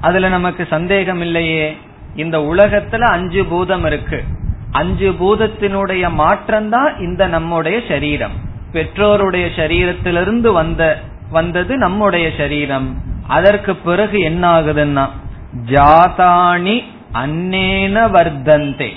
[0.00, 1.76] அதுல நமக்கு சந்தேகம் இல்லையே.
[2.16, 4.24] இந்த உலகத்துல அஞ்சு பூதம் இருக்கு.
[4.72, 8.36] அஞ்சு பூதத்தினுடைய மாற்றம் தான் இந்த நம்முடைய சரீரம்.
[8.72, 11.00] பெற்றோருடைய சரீரத்திலிருந்து வந்த
[11.30, 12.96] வந்தது நம்முடைய சரீரம்.
[13.28, 15.08] அதற்கு பிறகு என்ன ஆகுதுன்னா
[15.66, 16.82] ஜாதானி
[17.20, 18.90] அன்னேன வர்த்தந்தே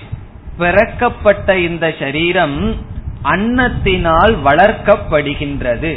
[0.58, 2.76] பிறக்கப்பட்ட இந்த சரீரம்
[3.24, 5.94] அன்னத்தினால் வளர்க்கப்படுகின்றது.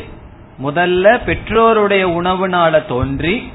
[0.62, 3.50] முதல்ல பெற்றோருடைய உணவுனால தோன்றி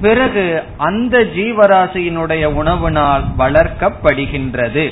[0.00, 4.84] பிறகு அந்த ஜீவராசியினுடைய உணவுனால் வளர்க்கப்படுகின்றது.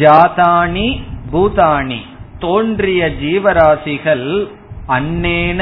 [0.00, 0.88] ஜாதானி
[1.32, 2.00] பூதானி
[2.38, 4.28] தோன்றிய ஜீவராசிகள்
[4.88, 5.60] அன்னேன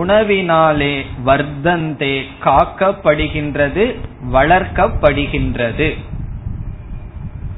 [0.00, 0.94] உணவினாலே
[1.26, 2.14] வர்த்தந்தே
[2.44, 3.84] காக்கப்படுகின்றது
[4.32, 5.88] வளர்க்கப்படுகின்றது.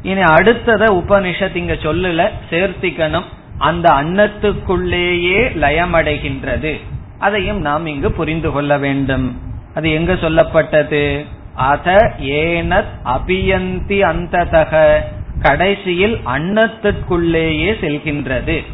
[0.03, 3.25] இனி அடுத்தத உபனிஷத் இங்க சொல்லல சேர்த்திக்கணும்.
[3.59, 6.81] அந்த அன்னத்துக்குள்ளேயே லயமடைகின்றது.
[7.19, 9.41] அதையும் நாம் இங்கு புரிந்து கொள்ள வேண்டும்.
[9.75, 11.27] அது எங்க சொல்லப்பட்டது?
[11.55, 14.99] அத ஏனத் அபியந்தி அந்ததக.
[15.41, 18.65] கடைசியில் அன்னத்திற்குள்ளேயே செல்கின்றது.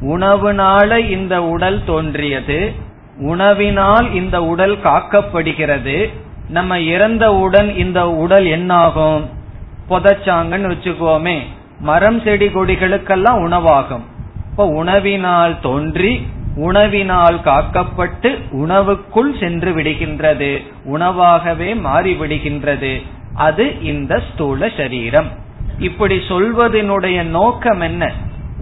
[0.00, 2.72] உணவுனால இந்த உடல் தோன்றியது.
[3.20, 6.12] உணவினால் இந்த உடல் காக்கப்படுகிறது.
[6.48, 9.42] நம்ம இறந்தவுடன் இந்த உடல் என்னாகும்?
[9.88, 11.38] புதைச்சாங்கன்னு வச்சுக்கோமே
[11.80, 14.04] மரம் செடி கொடிகளுக்கெல்லாம் உணவாகும்.
[14.50, 23.02] இப்ப உணவினால் தோன்றி உணவினால் காக்கப்பட்டு உணவுக்குள் சென்று விடுகின்றது உணவாகவே மாறிவிடுகின்றது.
[23.34, 25.30] அது இந்த ஸ்தூல சரீரம்.
[25.78, 28.12] இப்படி சொல்வதனுடைய நோக்கம் என்ன?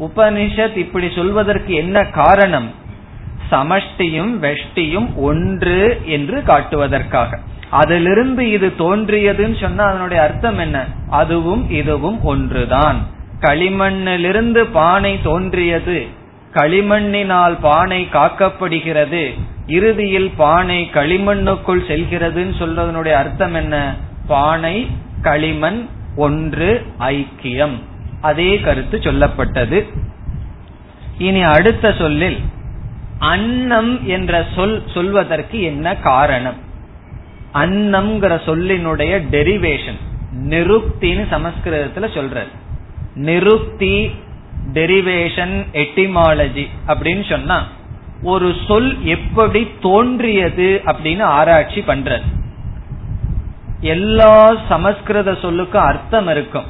[0.00, 2.70] உபனிஷத் இப்படி சொல்வதற்கு என்ன காரணம்?
[3.50, 7.38] சமஷ்டியும் வெஷ்டியும் ஒன்று என்று காட்டுவதற்காக.
[7.72, 10.87] அதிலிருந்து இது தோன்றியதுன்னு சொன்னா அதனுடைய அர்த்தம் என்ன?
[11.11, 13.06] அதுவும் இதுவும் ஒன்றுதான்.
[13.40, 16.06] களிமண்ணிலிருந்து பானை தோன்றியது.
[16.52, 19.38] களிமண்ணினால் பானை காக்கப்படுகிறது.
[19.66, 23.94] இறுதியில் பானை களிமண்ணுக்குள் செல்கிறதுன்னு சொல்றதனுடைய அர்த்தம் என்ன?
[24.26, 24.90] பானை
[25.22, 27.76] களிமண் ஒன்று ஐக்கியம்.
[28.20, 29.87] அதே கருத்து சொல்லப்பட்டது.
[31.18, 32.38] இனி அடுத்த சொல்லில்
[33.18, 36.70] அன்னம் என்ற சொல் சொல்வதற்கு என்ன காரணம்?
[37.55, 40.01] அன்னம்ங்கிற சொல்லினுடைய டெரிவேஷன்
[40.49, 42.43] நிருப்தின்னு சமஸ்கிருதத்துல சொல்ற
[43.15, 44.11] நிருப்தி
[44.73, 47.67] டெரிவேஷன் எட்டிமாலஜி அப்படின்னு சொன்னா
[48.23, 52.29] ஒரு சொல் எப்படி தோன்றியது அப்படின்னு ஆராய்ச்சி பண்றது
[53.81, 56.65] எல்லா சமஸ்கிருத சொல்லுக்கும் அர்த்தம் இருக்கும்.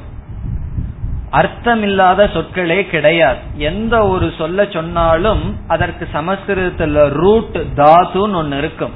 [1.29, 3.39] அர்த்தம் இல்லாத சொற்களே கிடையாது.
[3.57, 8.91] எந்த ஒரு சொல்ல சொன்னாலும் அதற்கு சமஸ்கிருதத்துல ரூட் தாதுன்னு ஒன்னு இருக்கும்.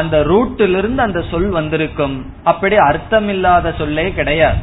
[0.00, 2.16] அந்த ரூட்டிலிருந்து அந்த சொல் வந்திருக்கும்.
[2.50, 4.60] அப்படி அர்த்தம் இல்லாத சொல்லே கிடையாது.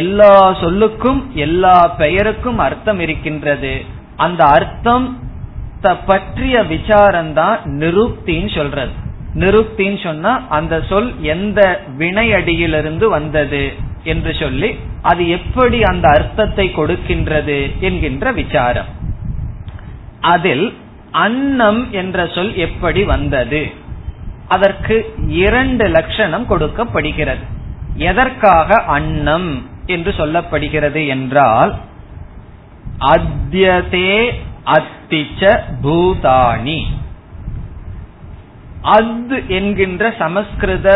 [0.00, 3.74] எல்லா சொல்லுக்கும் எல்லா பெயருக்கும் அர்த்தம் இருக்கின்றது.
[4.16, 5.06] அந்த அர்த்தம்
[6.06, 8.92] பற்றிய விசாரம் தான் நிருப்தின்னு சொல்றது.
[9.42, 11.60] நிருப்தின்னு சொன்னா அந்த சொல் எந்த
[11.98, 13.62] வினையடியிலிருந்து வந்தது
[14.12, 14.70] என்று சொல்லி
[15.10, 17.58] அது எப்படி அந்த அர்த்தத்தை கொடுக்கின்றது
[17.88, 18.90] என்கின்ற விசாரம்.
[20.34, 20.66] அதில்
[21.24, 23.62] அன்னம் என்ற சொல் எப்படி வந்தது?
[24.54, 24.96] அதற்கு
[25.42, 27.44] இரண்டு லட்சணம் கொடுக்கப்படுகிறது.
[28.08, 29.50] எதற்காக அன்னம்
[29.86, 31.72] என்று சொல்லப்படுகிறது என்றால்
[33.14, 34.14] அத்தியதே
[34.76, 35.42] அத்திச்ச
[35.82, 36.80] பூதானி.
[38.96, 40.88] அத் என்கின்ற சமஸ்கிருத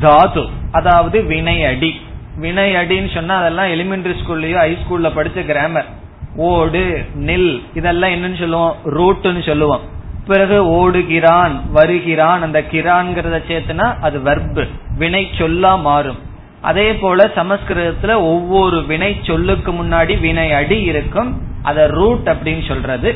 [0.00, 1.92] தாது அதாவது வினையடி.
[2.40, 5.90] வினையடின்னு சொன்னா அதெல்லாம் எலிமெண்டரி ஸ்கூல்லயோ ஹைஸ்கூல்ல படிச்ச கிராமர்
[6.36, 6.86] ஓடு
[7.28, 8.74] நெல் இதெல்லாம் என்னன்னு சொல்லுவோம்?
[8.98, 9.84] ரூட்டுன்னு சொல்லுவோம்.
[10.26, 16.18] பிறகு ஓடுகிறான் வருகிறான் அந்த கிரான்கிறத சேர்த்துனா அது வர்பு வினை சொல்லா மாறும்.
[16.60, 21.30] அதே போல சமஸ்கிருதத்துல ஒவ்வொரு வினை சொல்லுக்கு முன்னாடி வினை அடி இருக்கும்.
[21.62, 23.14] அத ரூட் அப்படின்னு சொல்றது.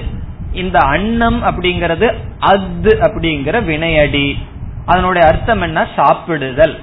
[0.52, 2.06] இந்த அன்னம் அப்படிங்கறது
[2.40, 4.38] அத்து அப்படிங்கிற வினையடி
[4.86, 5.86] அதனுடைய அர்த்தம் என்ன?
[5.96, 6.76] சாப்பிடுதல்.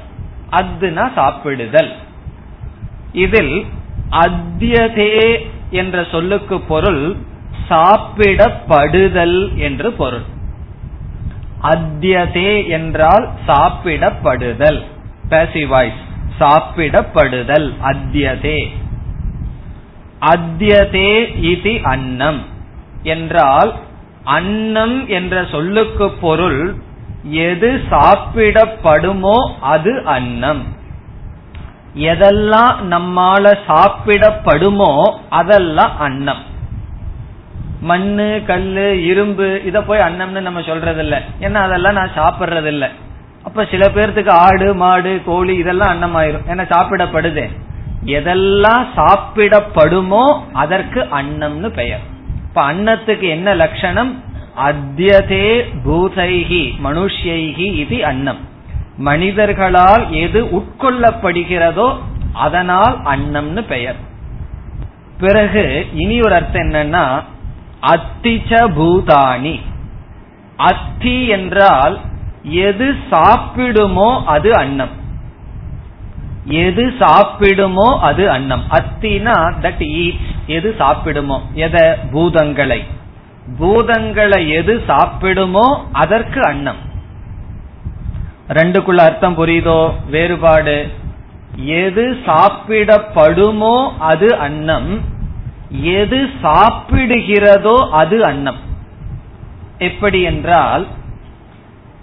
[0.52, 1.92] அத்துனா சாப்பிடுதல்.
[3.14, 3.66] இதில்
[4.12, 5.38] அத்தியதே
[5.70, 7.18] என்ற சொல்லுக்கு பொருள்
[7.70, 10.22] சாப்பிடப்படுதல் என்று பொருள்.
[11.62, 14.84] அத்தியதே என்றால் சாப்பிடப்படுதல்.
[15.30, 16.06] பேசிவாய்ஸ்
[16.40, 17.74] சாப்பிடப்படுதல்.
[17.84, 18.68] அத்தியதே.
[20.22, 22.46] அத்தியதே இது அன்னம்.
[23.04, 23.74] என்றால்
[24.24, 26.76] அன்னம் என்ற சொல்லுக்கு பொருள்
[27.24, 30.64] எது சாப்பிடப்படுமோ அது அன்னம்.
[31.96, 36.56] எதெல்லாம் நம்மால சாப்பிடப்படுமோ அதெல்லாம் அன்னம்.
[37.82, 42.90] மண்ணு கல்லு இரும்பு இத போய் அன்னம்னு நம்ம சொல்றது இல்ல ஏன்னா அதெல்லாம் நான் சாப்பிடுறது இல்ல
[43.44, 47.50] அப்ப சில பேர்த்துக்கு ஆடு மாடு கோழி இதெல்லாம் அன்னம் ஆயிரும் ஏன்னா சாப்பிடப்படுதே.
[48.06, 52.00] எதெல்லாம் சாப்பிடப்படுமோ அதற்கு அன்னம்னு பெயர்.
[52.48, 54.24] இப்ப அன்னத்துக்கு என்ன லட்சணம்?
[54.56, 58.38] அத்தியதே பூதைகி மனுஷ்யைகி இது அன்னம்.
[58.98, 61.96] மனிதர்களால் எது உட்கொள்ளப்படுகிறதோ
[62.34, 63.96] அதனால் அன்னம்னு பெயர்.
[65.20, 67.22] பிறகு இனி ஒரு அர்த்தம் என்னன்னா
[67.82, 69.60] அத்திச்ச பூதானி
[70.58, 72.00] அத்தி என்றால்
[72.44, 74.90] எது சாப்பிடுமோ அது அன்னம்.
[76.46, 78.64] எது சாப்பிடுமோ அது அன்னம்.
[78.70, 80.36] அத்தினா தட் ஈட்ஸ்.
[80.48, 81.42] எது சாப்பிடுமோ?
[81.54, 81.98] எத?
[82.14, 82.84] பூதங்களை.
[83.60, 86.76] பூதங்களை எது சாப்பிடுமோ அதற்கு அன்னம்.
[88.48, 89.92] ரெண்டுக்குள்ள அர்த்தம் புரியுதோ?
[90.10, 90.92] வேறுபாடு.
[91.56, 95.16] எது சாப்பிடப்படுமோ அது அன்னம்.
[95.72, 98.56] எது சாப்பிடுகிறதோ அது அன்னம்.
[99.78, 100.88] எப்படி என்றால்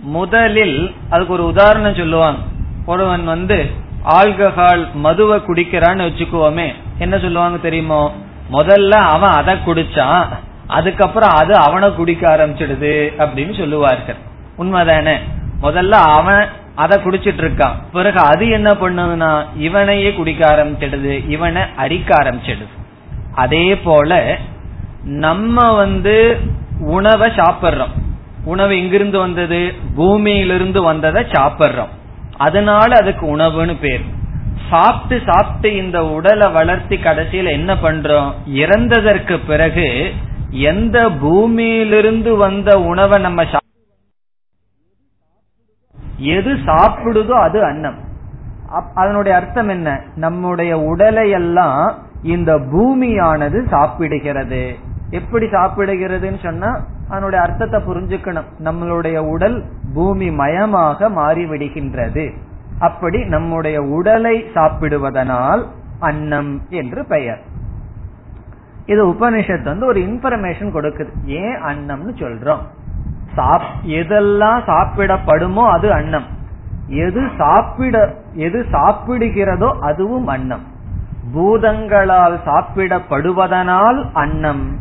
[0.00, 2.40] முதலில் அதுக்கு ஒரு உதாரணம் சொல்லுவாங்க.
[2.86, 3.70] ஒருவன் வந்து
[4.08, 6.74] ஆல்கஹால் மதுவை குடிக்கிறான்னு வச்சுக்குவோமே.
[6.98, 8.12] என்ன சொல்லுவாங்க தெரியுமோ?
[8.52, 10.28] முதல்ல அவன் அதை குடிச்சான்.
[10.66, 14.16] அதுக்கப்புறம் அது அவனை குடிக்க ஆரம்பிச்சிடுது அப்படின்னு சொல்லுவார்கள்.
[14.58, 15.18] உண்மைதானே?
[15.62, 22.83] முதல்ல அவன் அதை குடிச்சிட்டு இருக்கான் பிறகு அது என்ன பண்ணுதுன்னா இவனையே குடிக்க ஆரம்பிச்சிடுது இவனை அரிக்க ஆரம்பிச்சிடுது.
[23.34, 24.38] அதே போல
[25.04, 26.38] நம்ம வந்து
[26.80, 27.90] உணவை சாப்பிடுறோம்.
[28.44, 29.72] உணவு எங்கிருந்து வந்தது?
[29.96, 31.88] பூமியிலிருந்து வந்ததை சாப்பிடுறோம்.
[32.36, 34.04] அதனால அதுக்கு உணவுன்னு பேர்.
[34.70, 38.32] சாப்பிட்டு சாப்பிட்டு இந்த உடலை வளர்த்தி கடைசியில என்ன பண்றோம்?
[38.54, 40.12] இறந்ததற்கு பிறகு
[40.50, 43.44] எந்த பூமியிலிருந்து வந்த உணவை நம்ம
[46.18, 47.98] எது சாப்பிடுதோ அது அன்னம்.
[48.94, 50.00] அதனுடைய அர்த்தம் என்ன?
[50.14, 54.74] நம்முடைய உடலை எல்லாம் இந்த பூமியானது சாப்பிடுகிறது.
[55.10, 56.70] எப்படி சாப்பிடுகிறதுன்னு சொன்னா
[57.08, 58.50] அதனுடைய அர்த்தத்தை புரிஞ்சுக்கணும்.
[58.64, 62.24] நம்மளுடைய உடல் பூமி மயமாக மாறிவிடுகின்றது.
[62.78, 65.64] அப்படி நம்முடைய உடலை சாப்பிடுவதனால்
[65.98, 67.42] அன்னம் என்று பெயர்.
[68.86, 71.12] இது உபனிஷத்து வந்து ஒரு இன்ஃபர்மேஷன் கொடுக்குது.
[71.26, 72.64] ஏன் அன்னம்னு சொல்றோம்.
[74.00, 76.28] எதெல்லாம் சாப்பிடப்படுமோ அது அன்னம்.
[76.88, 77.96] எது சாப்பிட
[78.34, 80.72] எது சாப்பிடுகிறதோ அதுவும் அன்னம்.
[81.32, 84.78] பூதங்களால் சாப்பிடப்படுவதனால் அன்னம்.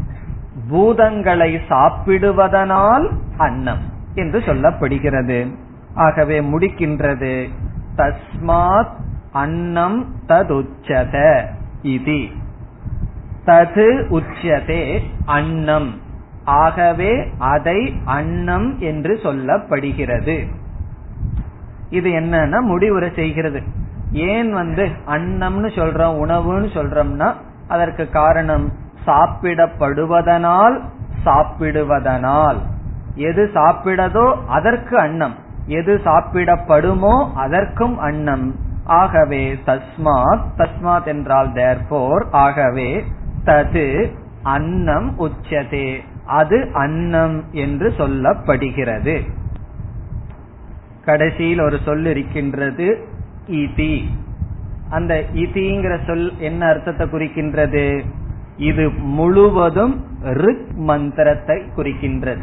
[0.71, 3.79] பூதங்களை சாப்பிடுவதனால் அன்னம்
[4.15, 5.55] என்று சொல்லப்படுகிறது.
[5.93, 7.49] ஆகவே முடிக்கின்றது.
[7.97, 8.91] தஸ்மாத்
[9.31, 11.45] அன்னம் ததுச்சத
[11.81, 12.27] இது.
[13.45, 16.01] தது உச்சதே அன்னம்.
[16.43, 20.47] ஆகவே அதை அன்னம் என்று சொல்லப்படுகிறது.
[21.89, 23.81] இது என்னன்னா முடிவுரை செய்கிறது.
[24.13, 27.33] ஏன் வந்து அன்னம்னு சொல்றோம் உணவுன்னு சொல்றோம்னா
[27.67, 28.71] அதற்கு காரணம்
[29.05, 30.81] சாப்பிடப்படுவதனால்
[31.25, 32.55] சாப்பிடுவதனால்.
[33.15, 35.35] எது சாப்பிடதோ அதற்கு அன்னம்.
[35.65, 38.55] எது சாப்பிடப்படுமோ அதற்கும் அன்னம்.
[38.83, 43.03] ஆகவே தஸ்மாத் தஸ்மாத் என்றால் தேர்போர் ஆகவே
[43.45, 45.99] தது அன்னம் உச்சதே.
[46.25, 49.21] அது அன்னம் என்று சொல்லப்படுகிறது.
[51.05, 53.07] கடைசியில் ஒரு சொல் இருக்கின்றது.
[53.47, 54.03] இதி.
[54.89, 58.05] அந்த இதிங்கிற சொல் என்ன அர்த்தத்தை குறிக்கின்றது?
[58.57, 62.41] இது முழுவதும் ரிக் மந்திரத்தை குறிக்கின்றது.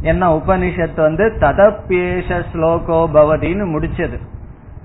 [0.00, 4.18] என்ன உபனிஷத் வந்து ததப்பேஷ ஸ்லோகோ பவதின்னு முடிச்சது.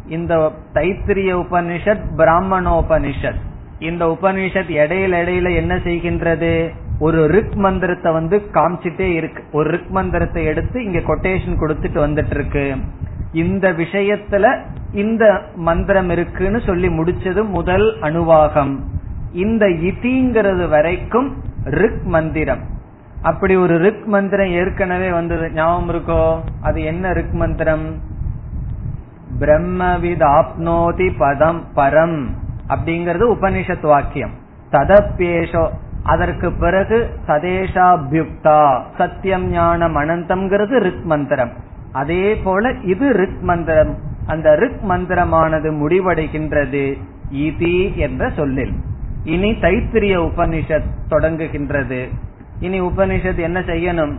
[0.07, 3.41] இந்த தைத்திரிய உபனிஷத் பிராமணோபனிஷத்.
[3.79, 6.69] இந்த உபனிஷத் இடையில இடையில என்ன செய்கின்றது?
[6.99, 9.43] ஒரு ரிக் மந்திரத்தை வந்து காமிச்சிட்டே இருக்கு.
[9.51, 12.75] ஒரு ரிக் மந்திரத்தை எடுத்து இங்க கொட்டேஷன் கொடுத்துட்டு வந்துட்டு இருக்கு
[13.35, 14.59] இந்த விஷயத்துல
[14.91, 18.79] இந்த மந்திரம் இருக்குன்னு சொல்லி முடிச்சது முதல் அணுவாகம்.
[19.31, 22.59] இந்த இதிங்கிறது வரைக்கும் ரிக் மந்திரம்.
[23.21, 25.51] அப்படி ஒரு ரிக் மந்திரம் ஏற்கனவே வந்தது.
[25.51, 26.39] ஞாபகம் இருக்கோ?
[26.61, 27.99] அது என்ன ரிக் மந்திரம்?
[29.39, 32.27] பிரம்மவித் ஆப்னோதி பதம் பரம்
[32.69, 34.31] அப்படிங்கறது உபனிஷத் வாக்கியம்.
[34.71, 35.69] ததப்பேஷோ
[36.03, 38.81] அதற்கு பிறகு சதேஷாபியுக்தா.
[38.97, 41.51] சத்தியம் ஞானம் அனந்தம்ங்கிறது ரிக் மந்திரம்.
[41.95, 43.97] அதே போல இது ரிக் மந்திரம்.
[44.27, 46.97] அந்த ரிக் மந்திரமானது முடிவடைகின்றது.
[47.33, 48.73] இதி என்ற சொல்லில்.
[49.23, 52.09] இனி தைத்திரிய உபனிஷத் தொடங்குகின்றது.
[52.59, 54.15] இனி உபனிஷத் என்ன செய்யணும்?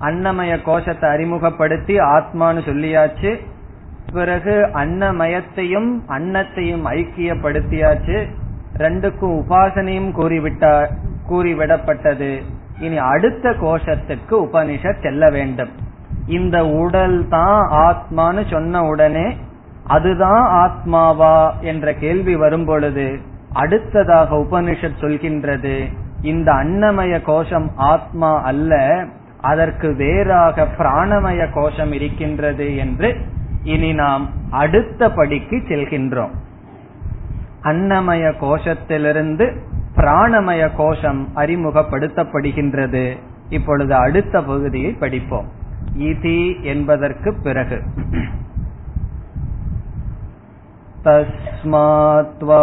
[0.00, 3.36] அன்னமய கோஷத்தை அறிமுகப்படுத்தி ஆத்மான்னு சொல்லியாச்சு.
[4.12, 8.26] பிறகு அன்னமயத்தையும் அன்னத்தையும் ஐக்கியப்படுத்தியாச்சு.
[8.76, 10.86] ரெண்டுக்கும் உபாசனையும் கூறிவிட்டா
[11.30, 12.42] கூறிவிடப்பட்டது.
[12.80, 15.86] இனி அடுத்த கோஷத்துக்கு உபனிஷத் செல்ல வேண்டும்.
[16.28, 19.36] இந்த உடல் தான் ஆத்மான்னு சொன்ன உடனே
[19.86, 21.50] அதுதான் ஆத்மாவா?
[21.60, 23.18] என்ற கேள்வி வரும் பொழுது
[23.52, 29.04] அடுத்ததாக உபனிஷத் சொல்கின்றது இந்த அன்னமய கோஷம் ஆத்மா அல்ல
[29.40, 33.16] அதற்கு வேறாக பிராணமய கோஷம் இருக்கின்றது என்று
[33.62, 36.30] இனி நாம் அடுத்த படிக்கு செல்கின்றோம்.
[37.62, 39.56] அன்னமய கோஷத்திலிருந்து
[39.96, 43.16] பிராணமய கோஷம் அறிமுகப்படுத்தப்படுகின்றது.
[43.48, 45.56] இப்பொழுது அடுத்த பகுதியை படிப்போம்.
[46.09, 47.79] இதி என்பதற்கு பிறகு
[51.05, 52.61] तस्मात्वा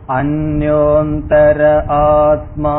[0.10, 1.62] अन्योन्तर
[1.96, 2.78] आत्मा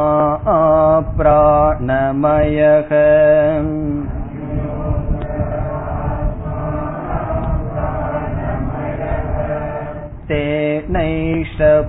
[1.16, 2.90] प्राणमयः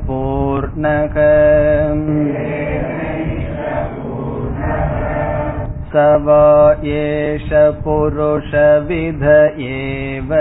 [0.07, 1.15] पूर्णः
[5.91, 6.45] स वा
[6.93, 7.49] एष
[7.84, 9.23] पुरुषविध
[9.67, 10.34] एव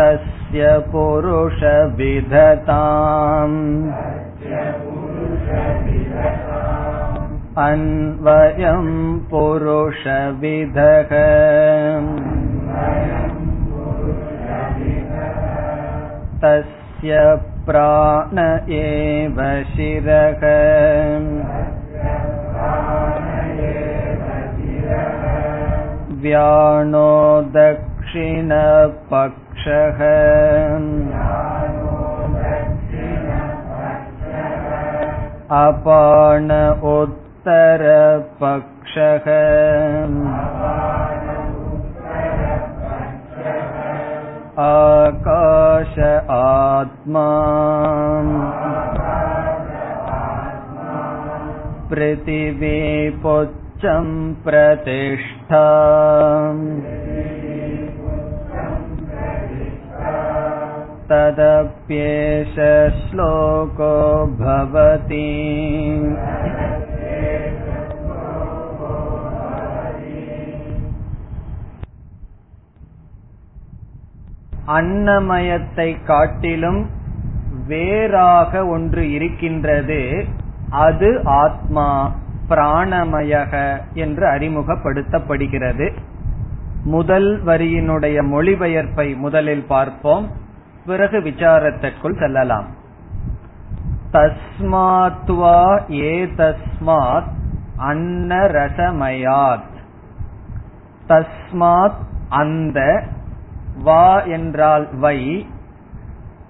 [0.00, 1.76] तस्य पुरुषविधताम्
[7.64, 8.88] अन्वयं
[9.30, 11.12] पुरुषविधः
[16.42, 17.20] तस्य
[17.66, 18.38] प्राण
[18.78, 19.40] एव
[19.74, 20.42] शिरः
[26.22, 27.10] व्याणो
[27.56, 28.46] दक्षिणपक्षः
[35.56, 36.48] अपान
[37.46, 39.26] उत्तरपक्षः
[44.64, 45.98] आकाश
[46.36, 47.26] आत्मा
[51.90, 52.80] पृथिवी
[53.24, 54.08] पुच्छं
[54.44, 55.66] प्रतिष्ठा
[61.10, 62.56] तदप्येष
[63.00, 63.94] श्लोको
[64.40, 65.26] भवति
[74.67, 76.89] அன்னமயத்தை காட்டிலும்
[77.67, 80.25] வேறாக ஒன்று இருக்கின்றது.
[80.69, 82.15] அது ஆத்மா
[82.49, 85.91] பிராணமயக என்று அறிமுகப்படுத்தப்படுகிறது.
[86.83, 90.31] முதல் வரியினுடைய மொழிபெயர்ப்பை முதலில் பார்ப்போம்.
[90.85, 92.65] பிறகு விசாரத்திற்குள் செல்லலாம்.
[94.13, 97.31] தஸ்மாத்வா ஏ தஸ்மாத்
[97.77, 99.69] அன்னரசமயாத்.
[101.07, 101.97] தஸ்மாத்
[102.29, 103.03] அந்த
[103.77, 105.47] வா என்றால் வை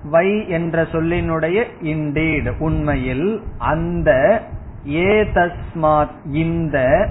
[0.04, 4.42] வை என்ற சொல்லினுடைய இண்டீட் உண்மையில் அந்த
[4.88, 7.08] ஏ தஸ்மாத் இந்த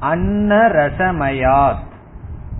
[0.00, 1.84] அன்னரசமயாத்.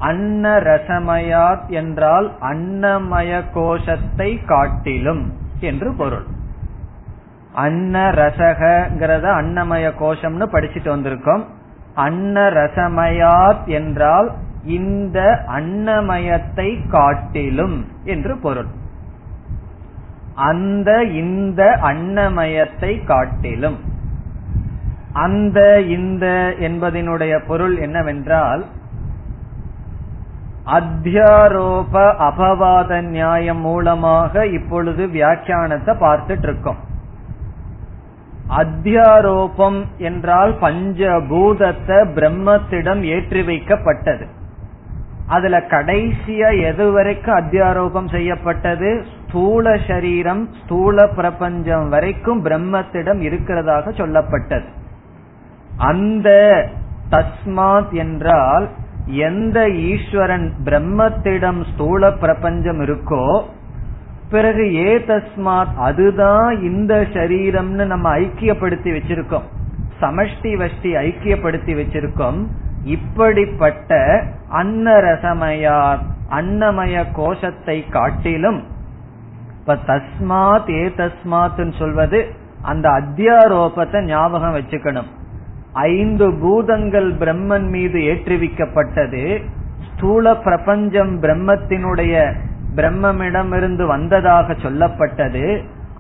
[0.01, 6.25] அன்னரசமயாத் என்றால் அன்னமய கோஷத்தை காட்டிலும் என்று பொருள்.
[7.57, 11.45] அன்னரசகங்கிறத அன்னமய கோஷம்னு படிச்சுட்டு வந்திருக்கோம்.
[11.97, 14.33] அன்னரசமயாத் என்றால்
[14.67, 18.67] இந்த அன்னமயத்தை காட்டிலும் என்று பொருள்.
[20.35, 23.79] அந்த இந்த அன்னமயத்தை காட்டிலும்.
[25.13, 28.65] அந்த இந்த என்பதனுடைய பொருள் என்னவென்றால்
[30.65, 31.95] அத்தியாரோப
[32.29, 36.85] அபவாத நியாயம் மூலமாக இப்பொழுது வியாக்கியானத்தை பார்த்துட்டு இருக்கோம்
[38.57, 44.27] அத்தியாரோபம் என்றால் பஞ்சபூதத்தை பிரம்மத்திடம் ஏற்றி வைக்கப்பட்டது.
[45.27, 49.05] அதுல கடைசியா எது வரைக்கும் அத்தியாரோபம் செய்யப்பட்டது?
[49.29, 54.65] ஸ்தூல சரீரம் ஸ்தூல பிரபஞ்சம் வரைக்கும் பிரம்மத்திடம் இருக்கிறதாக சொல்லப்பட்டது.
[55.77, 56.31] அந்த
[57.11, 58.69] தஸ்மாத் என்றால்
[59.07, 63.43] எந்த ஈஸ்வரன் பிரம்மத்திடம் ஸ்தூல பிரபஞ்சம் இருக்கோ
[64.31, 69.47] பிறகு ஏ தஸ்மாத் அதுதான் இந்த சரீரம்னு நம்ம ஐக்கியப்படுத்தி வச்சிருக்கோம்.
[70.01, 72.47] சமஷ்டி வஷ்டி ஐக்கியப்படுத்தி வச்சிருக்கோம்.
[72.95, 73.99] இப்படிப்பட்ட
[74.61, 78.61] அன்னரசமயார் அன்னமய கோஷத்தை காட்டிலும்
[79.61, 82.19] இப்ப தஸ்மாத் ஏ தஸ்மாத் சொல்வது
[82.63, 85.11] அந்த அத்தியாரோபத்தை ஞாபகம் வச்சுக்கணும்.
[85.73, 89.23] ஐந்து பூதங்கள் பிரம்மன் மீது ஏற்றுவிக்கப்பட்டது
[89.89, 92.15] ஸ்தூல பிரபஞ்சம் பிரம்மத்தினுடைய
[92.77, 95.45] பிரம்மமிடமிருந்து வந்ததாக சொல்லப்பட்டது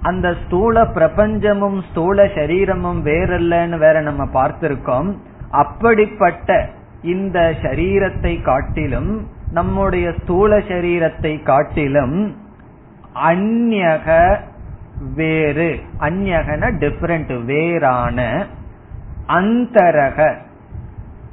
[0.02, 5.10] அந்த ஸ்தூல பிரபஞ்சமும் ஸ்தூல சரீரமும் வேறல்லன்னு வேற நம்ம பார்த்திருக்கோம்.
[5.56, 6.68] அப்படிப்பட்ட
[7.02, 12.36] இந்த சரீரத்தை காட்டிலும் நம்முடைய ஸ்தூல சரீரத்தை காட்டிலும்
[13.14, 14.38] அந்நக
[15.14, 18.46] வேறு அந்நகன டிஃபரெண்ட் வேறான
[19.26, 20.36] அந்தரக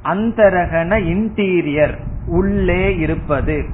[0.04, 1.96] அந்தரகன இன்டீரியர்
[2.26, 3.64] உள்ளே இருப்பது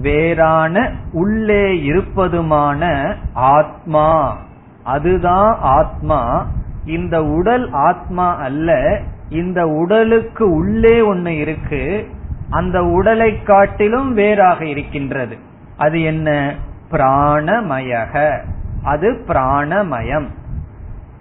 [0.00, 4.36] வேறான உள்ளே இருப்பதுமான ஆத்மா.
[4.84, 6.46] அதுதான் ஆத்மா.
[6.84, 9.00] இந்த உடல் ஆத்மா அல்ல
[9.34, 12.08] இந்த உடலுக்கு உள்ளே ஒண்ணு இருக்கு
[12.50, 15.38] அந்த உடலை காட்டிலும் வேறாக இருக்கின்றது.
[15.76, 16.54] அது என்ன?
[16.90, 18.44] பிராணமயக.
[18.82, 20.26] அது பிராணமயம்.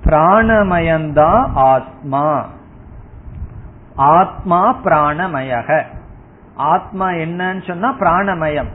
[0.05, 2.49] பிராணமயம்தான் ஆத்மா.
[3.95, 5.81] ஆத்மா பிராணமயக.
[6.55, 8.69] ஆத்மா என்னன்னு சொன்னா பிராணமயம்.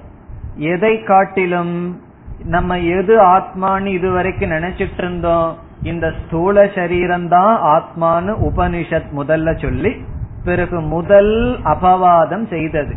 [0.55, 2.03] எதை காட்டிலும்
[2.45, 9.97] நம்ம எது ஆத்மான்னு இதுவரைக்கும் நினைச்சிட்டு இருந்தோம் இந்த ஸ்தூல சரீரம்தான் ஆத்மான்னு உபனிஷத் முதல்ல சொல்லி
[10.45, 12.95] பிறகு முதல் அபவாதம் செய்தது.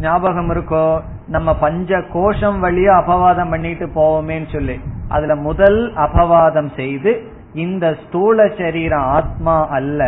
[0.00, 1.00] ஞாபகம் இருக்கோ?
[1.28, 9.02] நம்ம பஞ்ச கோஷம் வழியா அபவாதம் பண்ணிட்டு போவோமேன்னு சொல்லி அதுல முதல் அபவாதம் செய்து இந்த ஸ்தூல சரீரம்
[9.02, 10.04] ஆத்மா அல்ல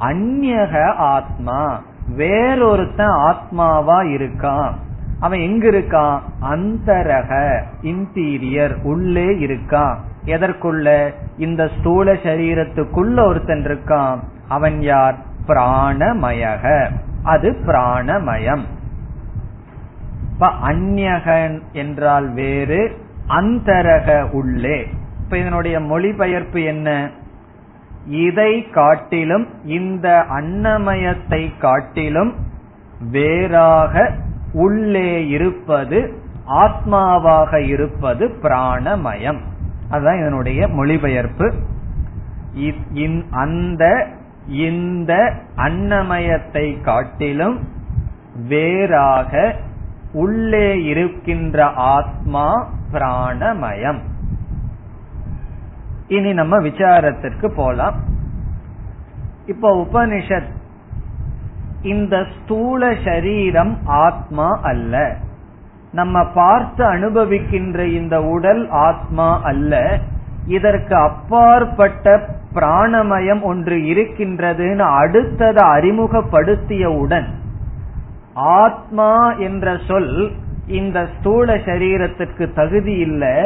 [0.00, 1.82] அந்நக ஆத்மா.
[2.16, 4.70] வேறொருத்தன் ஆத்மாவா இருக்கான்.
[5.20, 6.18] அவன் எங்க இருக்கான்?
[6.42, 9.96] அந்தரக இன்டீரியர் உள்ளே இருக்கான்.
[10.24, 11.14] எதற்குள்ள?
[11.38, 14.18] இந்த ஸ்தூல சரீரத்துக்குள்ள ஒருத்தன் இருக்கான்.
[14.48, 15.16] அவன் யார்?
[15.46, 16.90] பிராணமயக.
[17.22, 18.62] அது பிராணமயம்.
[20.32, 22.96] இப்ப அந்யகன் என்றால் வேறு
[23.28, 24.86] அந்தரக உள்ளே.
[25.24, 27.10] இப்ப இதனுடைய மொழிபெயர்ப்பு என்ன?
[28.06, 32.34] இதை காட்டிலும் இந்த அன்னமயத்தை காட்டிலும்
[33.10, 34.12] வேறாக
[34.52, 39.40] உள்ளே இருப்பது ஆத்மாவாக இருப்பது பிராணமயம்.
[39.90, 41.52] அதுதான் இதனுடைய மொழிபெயர்ப்பு.
[43.30, 44.06] அந்த
[44.46, 47.68] இந்த அன்னமயத்தை காட்டிலும்
[48.48, 49.56] வேறாக
[50.12, 53.98] உள்ளே இருக்கின்ற ஆத்மா பிராணமயம்.
[56.08, 57.94] இனி நம்ம விசாரத்திற்கு போலாம்.
[59.46, 60.48] இப்ப உபனிஷத்
[61.82, 65.16] இந்த ஸ்தூல சரீரம் ஆத்மா அல்ல.
[65.92, 69.74] நம்ம பார்த்து அனுபவிக்கின்ற இந்த உடல் ஆத்மா அல்ல
[70.46, 72.06] இதற்கு அப்பாற்பட்ட
[72.54, 77.28] பிராணமயம் ஒன்று இருக்கின்றதுன்னு அடுத்ததை அறிமுகப்படுத்தியவுடன்
[78.58, 80.12] ஆத்மா என்ற சொல்
[80.70, 83.36] இந்த ஸ்தூல சரீரத்திற்கு தகுதி இல்லை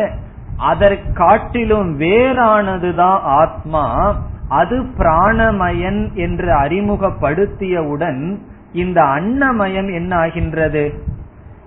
[0.62, 3.84] அதற்கு காட்டிலும் வேறானதுதான் ஆத்மா
[4.52, 8.22] அது பிராணமயன் என்று அறிமுகப்படுத்தியவுடன்
[8.72, 10.84] இந்த அன்னமயம் என்ன ஆகின்றது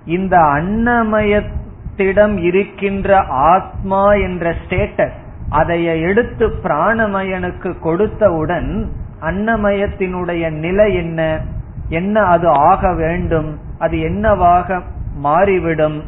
[0.08, 8.88] இந்த அன்னமயத்திடம் இருக்கின்ற ஆத்மா என்ற ஸ்டேட்டஸ் அதை எடுத்து பிராணமயனுக்கு கொடுத்தவுடன்
[9.22, 11.42] அன்னமயத்தினுடைய நிலை என்ன?
[11.90, 13.60] என்ன அது ஆக வேண்டும்?
[13.80, 14.82] அது என்னவாக
[15.16, 16.04] மாறிவிடும்?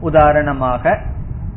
[0.00, 0.98] உதாரணமாக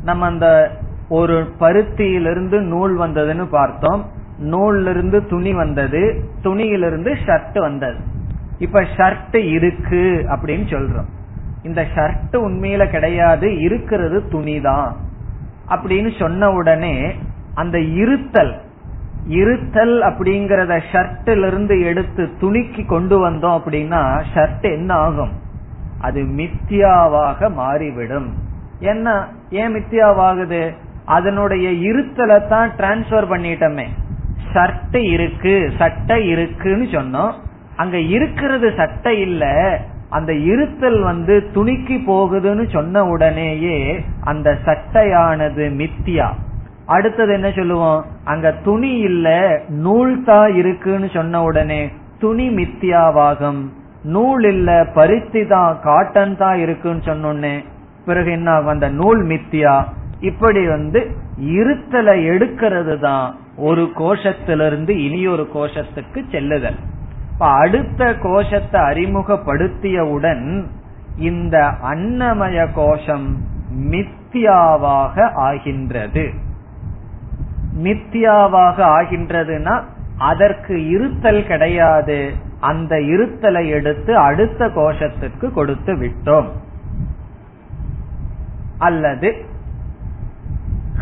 [0.02, 0.70] நம்ம அந்த
[1.08, 4.10] ஒரு பருத்தியிலிருந்து நூல் வந்ததுன்னு பார்த்தோம்.
[4.38, 6.30] நூலிருந்து துணி வந்தது.
[6.42, 7.98] துணியிலிருந்து ஷர்ட் வந்தது.
[8.58, 11.13] இப்ப ஷர்ட் இருக்கு அப்படின்னு சொல்றோம்.
[11.64, 14.92] இந்த ஷர்ட் உண்மையில கிடையாது இருக்கிறது துணிதான்.
[15.68, 17.14] அப்படின்னு சொன்ன உடனே
[17.54, 18.60] அந்த இருத்தல்
[19.26, 25.32] இருத்தல் அப்படிங்கறத ஷர்ட்ல இருந்து எடுத்து துணிக்கு கொண்டு வந்தோம் அப்படின்னா ஷர்ட் என்ன ஆகும்?
[26.00, 28.34] அது மித்தியாவாக மாறிவிடும்.
[28.78, 29.28] என்ன?
[29.50, 33.86] ஏன் மித்தியாவாகுது அதனுடைய இருத்தலை தான் டிரான்ஸ்பர் பண்ணிட்டோமே.
[34.52, 37.32] ஷர்ட் இருக்கு சட்டை இருக்குன்னு சொன்னோம்.
[37.76, 39.44] அங்க இருக்கிறது சட்டை இல்ல
[40.16, 43.76] அந்த இருத்தல் வந்து துணிக்கு போகுதுன்னு சொன்ன உடனேயே
[44.30, 46.28] அந்த சட்டையானது மித்தியா.
[46.96, 48.00] அடுத்தது என்ன சொல்லுவோம்?
[48.24, 49.28] அங்க துணி இல்ல
[49.84, 51.82] நூல் தான் இருக்குன்னு சொன்ன உடனே
[52.18, 53.62] துணி மித்தியாவாகும்.
[54.14, 57.54] நூல் இல்ல பருத்தி தான் காட்டன் தான் இருக்குன்னு சொன்னோடனே
[58.08, 58.74] பிறகு என்ன ஆகும்?
[58.76, 59.76] அந்த நூல் மித்தியா.
[60.30, 61.00] இப்படி வந்து
[61.58, 63.26] இருத்தலை எடுக்கிறது தான்
[63.68, 66.78] ஒரு கோஷத்திலிருந்து இனி ஒரு கோஷத்துக்கு செல்லுதல்.
[67.34, 70.64] இப்ப அடுத்த கோஷத்தை அறிமுகப்படுத்தியவுடன்
[71.16, 73.36] இந்த அன்னமய கோஷம்
[73.90, 76.30] மித்தியாவாக ஆகின்றது.
[77.82, 79.82] மித்தியாவாக ஆகின்றதுன்னா
[80.18, 82.32] அதற்கு இருத்தல் கிடையாது.
[82.60, 86.48] அந்த இருத்தலை எடுத்து அடுத்த கோஷத்திற்கு கொடுத்து விட்டோம்.
[88.78, 89.44] அல்லது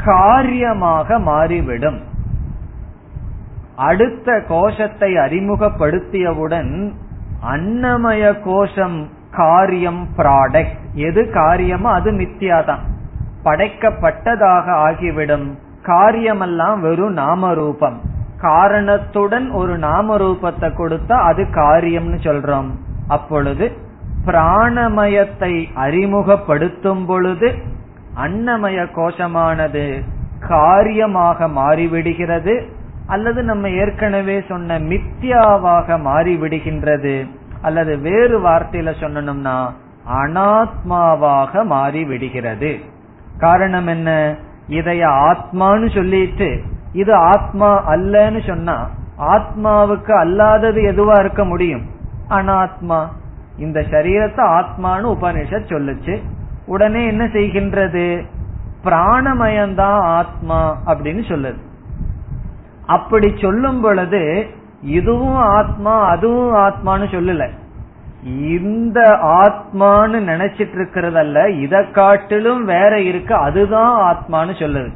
[0.04, 2.10] காரியமாக மாறிவிடும்.
[3.76, 6.92] அடுத்த கோஷத்தை அறிமுகப்படுத்தியவுடன்
[7.52, 10.76] அன்னமய கோஷம் காரியம் ப்ராடக்ட்.
[10.94, 12.78] எது காரியமோ அது மித்தியாதான்.
[13.44, 15.58] படைக்கப்பட்டதாக ஆகிவிடும்.
[15.82, 18.00] காரியமெல்லாம் வெறும் நாம ரூபம்
[18.40, 22.70] காரணத்துடன் ஒரு நாம ரூபத்தை கொடுத்தா அது காரியம்னு சொல்றோம்.
[23.08, 23.72] அப்பொழுது
[24.26, 27.54] பிராணமயத்தை அறிமுகப்படுத்தும் பொழுது
[28.16, 30.02] அன்னமய கோஷமானது
[30.40, 32.66] காரியமாக மாறிவிடுகிறது.
[33.06, 37.30] அல்லது நம்ம ஏற்கனவே சொன்ன மித்யாவாக மாறிவிடுகின்றது
[37.62, 39.70] அல்லது வேறு வார்த்தையில சொன்னனும்னா
[40.12, 42.80] அனாத்மாவாக மாறிவிடுகிறது.
[43.38, 44.36] காரணம் என்ன?
[44.68, 48.88] இதைய ஆத்மான்னு சொல்லிட்டு இது ஆத்மா அல்லன்னு சொன்னா
[49.18, 51.82] ஆத்மாவுக்கு அல்லாதது எதுவா இருக்க முடியும்?
[52.28, 53.06] அனாத்மா.
[53.58, 56.22] இந்த சரீரத்தை ஆத்மான்னு உபனிஷத் சொல்லுச்சு.
[56.66, 58.24] உடனே என்ன செய்கின்றது?
[58.84, 61.71] பிராணமயம்தான் ஆத்மா அப்படின்னு சொல்லுது.
[62.86, 64.46] அப்படி சொல்லும் பொழுது
[64.82, 67.48] இதுவும் ஆத்மா அதுவும் ஆத்மான்னு சொல்லல.
[68.22, 74.92] இந்த ஆத்மான்னு நினைச்சிட்டு இருக்கிறதல்ல இதை காட்டிலும் வேற இருக்கு அதுதான் ஆத்மான்னு சொல்லுது.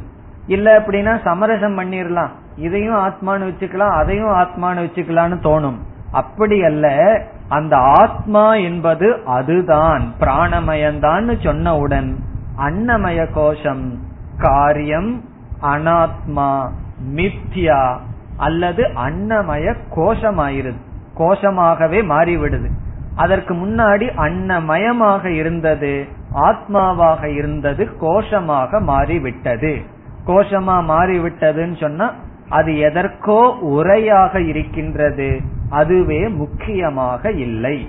[0.46, 5.78] இல்ல அப்படின்னா சமரசம் பண்ணிடலாம் இதையும் ஆத்மான்னு வச்சுக்கலாம் அதையும் ஆத்மான்னு வச்சுக்கலாம்னு தோணும்.
[6.12, 7.18] அப்படி அல்ல
[7.48, 12.14] அந்த ஆத்மா என்பது அதுதான் பிராணமயம்தான் சொன்னவுடன்
[12.56, 13.98] அன்னமய கோஷம்
[14.38, 15.24] காரியம்
[15.62, 16.68] அனாத்மா.
[17.16, 17.96] மித்யா
[18.36, 20.80] அல்லது அன்னமய கோஷமாயிருது
[21.18, 22.70] கோஷமாகவே மாறிவிடுது.
[23.14, 29.80] அதற்கு முன்னாடி அன்னமயமாக இருந்தது ஆத்மாவாக இருந்தது கோஷமாக மாறிவிட்டது.
[30.26, 32.12] கோஷமா மாறிவிட்டதுன்னு சொன்னா
[32.48, 35.40] அது எதற்கோ உரையாக இருக்கின்றது
[35.70, 37.86] அதுவே முக்கியமாக இல்லை.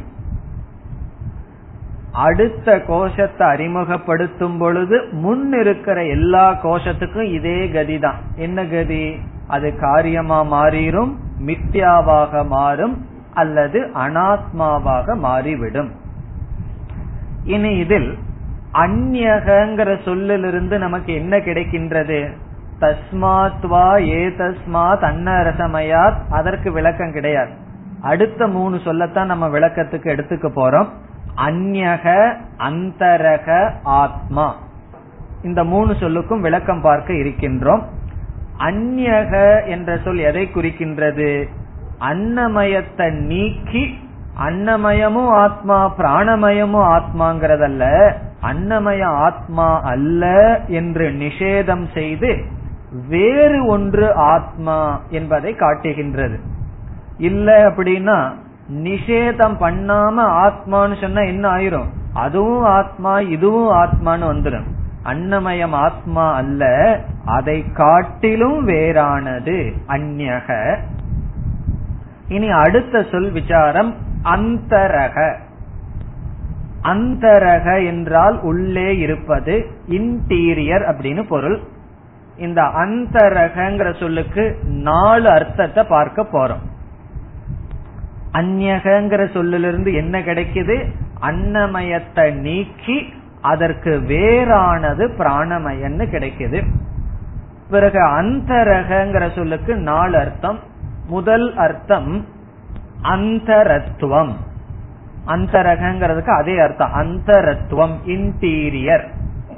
[2.17, 8.19] அடுத்த கோஷத்தை அறிமுகப்படுத்தும் பொழுது முன் இருக்கிற எல்லா கோஷத்துக்கும் இதே கதிதான்.
[8.35, 9.17] என்ன கதி?
[9.47, 11.15] அது காரியமா மாறிடும்
[11.45, 15.91] மித்யாவாக மாறும் அல்லது அனாத்மாவாக மாறிவிடும்.
[17.43, 18.17] இனி இதில்
[18.73, 22.29] அந்நகங்கிற சொல்லிலிருந்து நமக்கு என்ன கிடைக்கின்றது?
[22.79, 27.51] தஸ்மாத்வா ஏ தஸ்மாத் அன்னரசமயாத் அதற்கு விளக்கம் கிடையாது.
[28.01, 30.87] அடுத்த மூணு சொல்லத்தான் நம்ம விளக்கத்துக்கு எடுத்துக்க போறோம்.
[31.45, 34.55] அந்யக அந்தரக ஆத்மா.
[35.43, 37.81] இந்த மூணு சொல்லுக்கும் விளக்கம் பார்க்க இருக்கின்றோம்.
[38.59, 41.47] அந்யக என்ற சொல் எதை குறிக்கின்றது?
[41.99, 43.99] அன்னமயத்தை நீக்கி
[44.45, 48.13] அன்னமயமும் ஆத்மா பிராணமயமும் ஆத்மாங்கிறதல்ல.
[48.41, 50.25] அன்னமய ஆத்மா அல்ல
[50.67, 52.45] என்று நிஷேதம் செய்து
[53.07, 56.39] வேறு ஒன்று ஆத்மா என்பதை காட்டுகின்றது.
[57.17, 58.33] இல்ல அப்படின்னா
[58.73, 61.85] நிஷேதம் பண்ணாம ஆத்மான்னு சொன்னா என்ன ஆயிரும்?
[62.13, 64.67] அதுவும் ஆத்மா இதுவும் ஆத்மான்னு வந்துடும்
[65.05, 66.63] அன்னமயம் ஆத்மா அல்ல
[67.25, 70.77] அதை காட்டிலும் வேறானது அந்நக.
[72.27, 75.35] இனி அடுத்த சொல் விசாரம் அந்தரக.
[76.81, 81.59] அந்தரக என்றால் உள்ளே இருப்பது இன்டீரியர் அப்படின்னு பொருள்.
[82.37, 86.63] இந்த அந்தரகங்கிற சொல்லுக்கு நாலு அர்த்தத்தை பார்க்க போறோம்.
[88.31, 90.91] அந்நகங்கிற சொல்லிலிருந்து என்ன கிடைக்குது?
[91.21, 96.65] அன்னமயத்தை நீக்கி அதற்கு வேறானது பிராணமயன்னு கிடைக்குது.
[97.69, 100.59] பிறகு அந்தரகங்கிற சொல்லுக்கு நாலு அர்த்தம்.
[101.07, 102.25] முதல் அர்த்தம்
[103.01, 104.31] அந்தரத்துவம்.
[105.27, 106.91] அந்தரகங்கிறதுக்கு அதே அர்த்தம்.
[106.93, 109.07] அந்தரத்துவம் இன்டீரியர்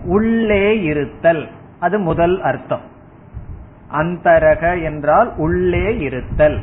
[0.03, 1.47] உள்ளே இருத்தல்.
[1.79, 2.81] அது முதல் அர்த்தம்.
[3.93, 6.59] அந்தரக என்றால் உள்ளே இருத்தல்.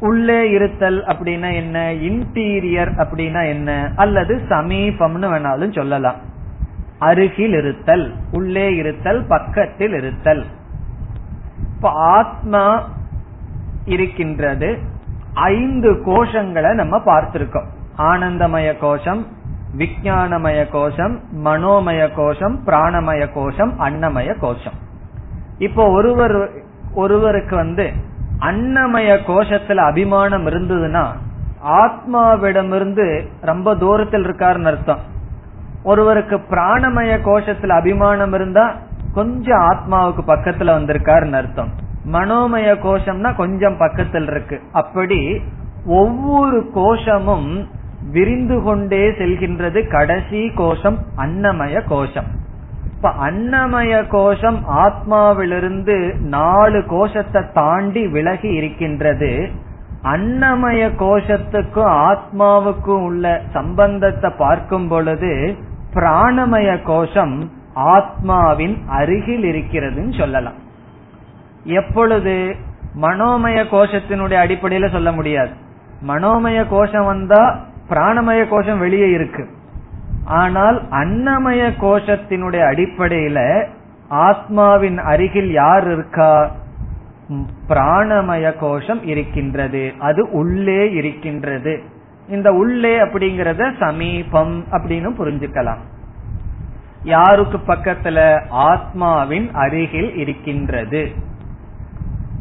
[0.00, 1.92] உள்ளே இருத்தல் அப்படின்னா என்ன?
[1.92, 3.92] இன்டீரியர் அப்படின்னா என்ன?
[3.96, 6.16] அல்லது சமீபம்னு வேணாலும் சொல்லலாம்.
[6.98, 10.44] அருகில் இருத்தல் உள்ளே இருத்தல் பக்கத்தில் இருத்தல்.
[11.76, 12.88] இப்ப ஆத்மா
[13.84, 14.78] இருக்கின்றது.
[15.34, 17.66] ஐந்து கோஷங்களை நம்ம பார்த்திருக்கோம்.
[17.98, 19.26] ஆனந்தமய கோஷம்
[19.76, 24.72] விஜயானமய கோஷம் மனோமய கோஷம் பிராணமய கோஷம் அன்னமய கோஷம்.
[25.58, 26.50] இப்போ ஒருவர்
[26.94, 27.92] ஒருவருக்கு வந்து
[28.40, 31.06] அன்னமய கோஷத்துல அபிமானம் இருந்ததுன்னா
[31.64, 34.98] ஆத்மாவிடமிருந்து ரொம்ப தூரத்தில் இருக்காருன்னு அர்த்தம்.
[35.82, 38.76] ஒருவருக்கு பிராணமய கோஷத்துல அபிமானம் இருந்தா
[39.12, 41.72] கொஞ்சம் ஆத்மாவுக்கு பக்கத்துல வந்திருக்காருன்னு அர்த்தம்.
[42.12, 44.60] மனோமய கோஷம்னா கொஞ்சம் பக்கத்தில் இருக்கு.
[44.72, 45.40] அப்படி
[45.86, 47.68] ஒவ்வொரு கோஷமும்
[48.10, 52.24] விரிந்து கொண்டே செல்கின்றது கடைசி கோஷம் அன்னமய கோஷம்.
[53.02, 59.50] இப்ப அன்னமய கோஷம் ஆத்மாவிலிருந்து நாலு கோஷத்தை தாண்டி விலகி இருக்கின்றது.
[60.02, 65.56] அன்னமய கோஷத்துக்கும் ஆத்மாவுக்கும் உள்ள சம்பந்தத்தை பார்க்கும் பொழுது
[65.94, 70.54] பிராணமய கோஷம் ஆத்மாவின் அருகில் இருக்கிறதுன்னு சொல்லலாம்.
[71.64, 72.56] எப்பொழுது
[73.02, 75.50] மனோமய கோஷத்தினுடைய அடிப்படையில சொல்ல முடியாது.
[76.08, 79.58] மனோமய கோஷம் வந்தா பிராணமய கோஷம் வெளியே இருக்கு.
[80.30, 83.66] ஆனால் அன்னமய கோஷத்தினுடைய அடிப்படையில
[84.10, 86.50] ஆத்மாவின் அருகில் யார் இருக்கா?
[87.68, 89.92] பிராணமய கோஷம் இருக்கின்றது.
[89.98, 91.82] அது உள்ளே இருக்கின்றது.
[92.28, 95.78] இந்த உள்ளே அப்படிங்கறத சமீபம் அப்படின்னு புரிஞ்சுக்கலாம்.
[97.04, 98.44] யாருக்கு பக்கத்துல?
[98.50, 101.10] ஆத்மாவின் அருகில் இருக்கின்றது.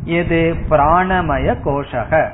[0.03, 0.55] எது?
[0.69, 2.27] பிராணமய கோஷக.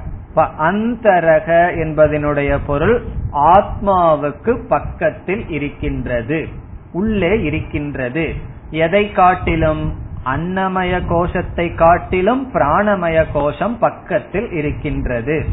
[0.60, 3.02] அந்தரக என்பதனுடைய பொருள்
[3.36, 6.48] ஆத்மாவுக்கு பக்கத்தில் இருக்கின்றது
[6.92, 8.34] உள்ளே இருக்கின்றது.
[8.70, 10.04] எதை காட்டிலும்?
[10.26, 15.46] அன்னமய கோஷத்தை காட்டிலும் பிராணமய கோஷம் பக்கத்தில் இருக்கின்றது.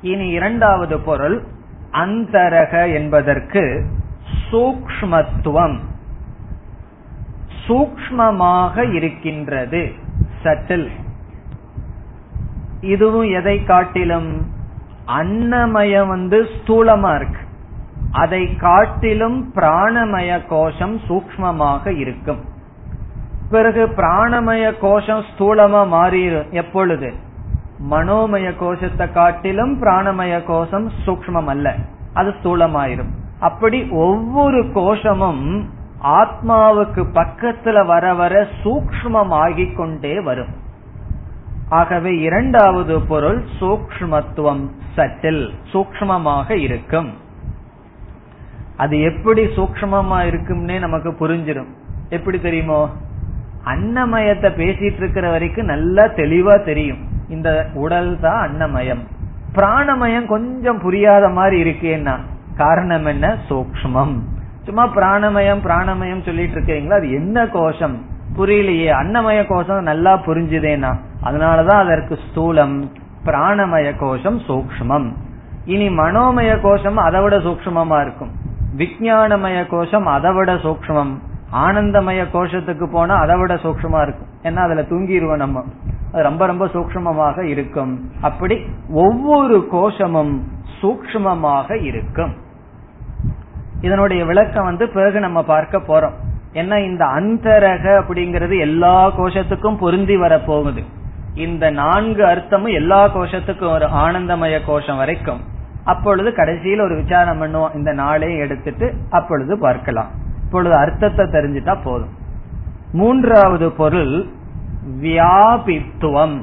[0.00, 1.42] இனி இரண்டாவது பொருள்
[1.92, 3.84] அந்தரக என்பதற்கு
[4.52, 5.78] சூக்மத்துவம்
[7.68, 9.92] சூக்மமாக இருக்கின்றது.
[10.42, 10.90] சட்டில்.
[12.80, 14.53] இதுவும் எதை காட்டிலும்?
[15.06, 17.38] அன்னமயம் வந்து ஸ்தூலமா இருக்கு.
[18.10, 22.40] அதை காட்டிலும் பிராணமய கோஷம் சூக்மமாக இருக்கும்.
[23.50, 27.12] பிறகு பிராணமய கோஷம் ஸ்தூலமா மாறிடும் எப்பொழுது?
[27.90, 31.74] மனோமய கோஷத்தை காட்டிலும் பிராணமய கோஷம் சூக்மம் அல்ல
[32.12, 33.10] அது ஸ்தூலமாயிரும்.
[33.40, 35.68] அப்படி ஒவ்வொரு கோஷமும்
[36.02, 40.62] ஆத்மாவுக்கு பக்கத்துல வர வர சூக்மமாகிக் கொண்டே வரும்.
[41.68, 47.10] ஆகவே இரண்டாவது பொருள் சூக்மத்துவம் சட்டில் சூக்மமாக இருக்கும்.
[48.76, 51.72] அது எப்படி சூக்மமா இருக்கும்னே நமக்கு புரிஞ்சிடும்
[52.08, 52.90] எப்படி தெரியுமோ?
[53.64, 56.98] அன்னமயத்தை பேசிட்டு இருக்கிற வரைக்கும் நல்லா தெளிவா தெரியும்.
[57.28, 59.02] இந்த உடல் தான் அன்னமயம்.
[59.54, 62.14] பிராணமயம் கொஞ்சம் புரியாத மாதிரி இருக்கேன்னா
[62.56, 63.36] காரணம் என்ன?
[63.48, 64.16] சூக்மம்
[64.64, 66.96] சும்மா பிராணமயம் பிராணமயம் சொல்லிட்டு இருக்கீங்களா?
[66.96, 67.96] அது என்ன கோஷம்?
[68.36, 68.90] புரியலையே.
[69.00, 70.92] அன்னமய கோஷம் நல்லா புரிஞ்சுதேனா
[71.24, 72.76] அதனாலதான் அதற்கு ஸ்தூலம்.
[73.24, 75.12] பிராணமய கோஷம் சூக்மம்
[75.64, 78.30] இனி மனோமய கோஷம் அதை விட சூக்மமா இருக்கும்.
[78.76, 81.12] விஜயானமய கோஷம் அதை விட சூக்மம்
[81.52, 84.26] ஆனந்தமய கோஷத்துக்கு போனா அதை விட சூக்மமா இருக்கும்.
[84.42, 85.64] ஏன்னா அதுல தூங்கிடுவோம் நம்ம.
[86.12, 88.10] அது ரொம்ப ரொம்ப சூக்மமாக இருக்கும்.
[88.20, 88.58] அப்படி
[88.90, 90.42] ஒவ்வொரு கோஷமும்
[90.80, 92.34] சூக்மமாக இருக்கும்.
[93.80, 96.14] இதனுடைய விளக்கம் வந்து பிறகு நம்ம பார்க்க போறோம்.
[96.52, 100.82] ஏன்னா இந்த அந்தரக அப்படிங்கிறது எல்லா கோஷத்துக்கும் பொருந்தி வர போகுது
[101.34, 105.40] இந்த நான்கு அர்த்தமும் எல்லா கோஷத்துக்கும் ஒரு ஆனந்தமய கோஷம் வரைக்கும்.
[105.84, 107.74] அப்பொழுது கடைசியில் ஒரு விசாரம் பண்ணுவோம்.
[107.74, 110.10] இந்த நாளையும் எடுத்துட்டு அப்பொழுது பார்க்கலாம்.
[110.44, 112.12] இப்பொழுது அர்த்தத்தை தெரிஞ்சுட்டா போதும்.
[112.92, 114.26] மூன்றாவது பொருள்
[115.00, 116.42] வியாபித்துவம்.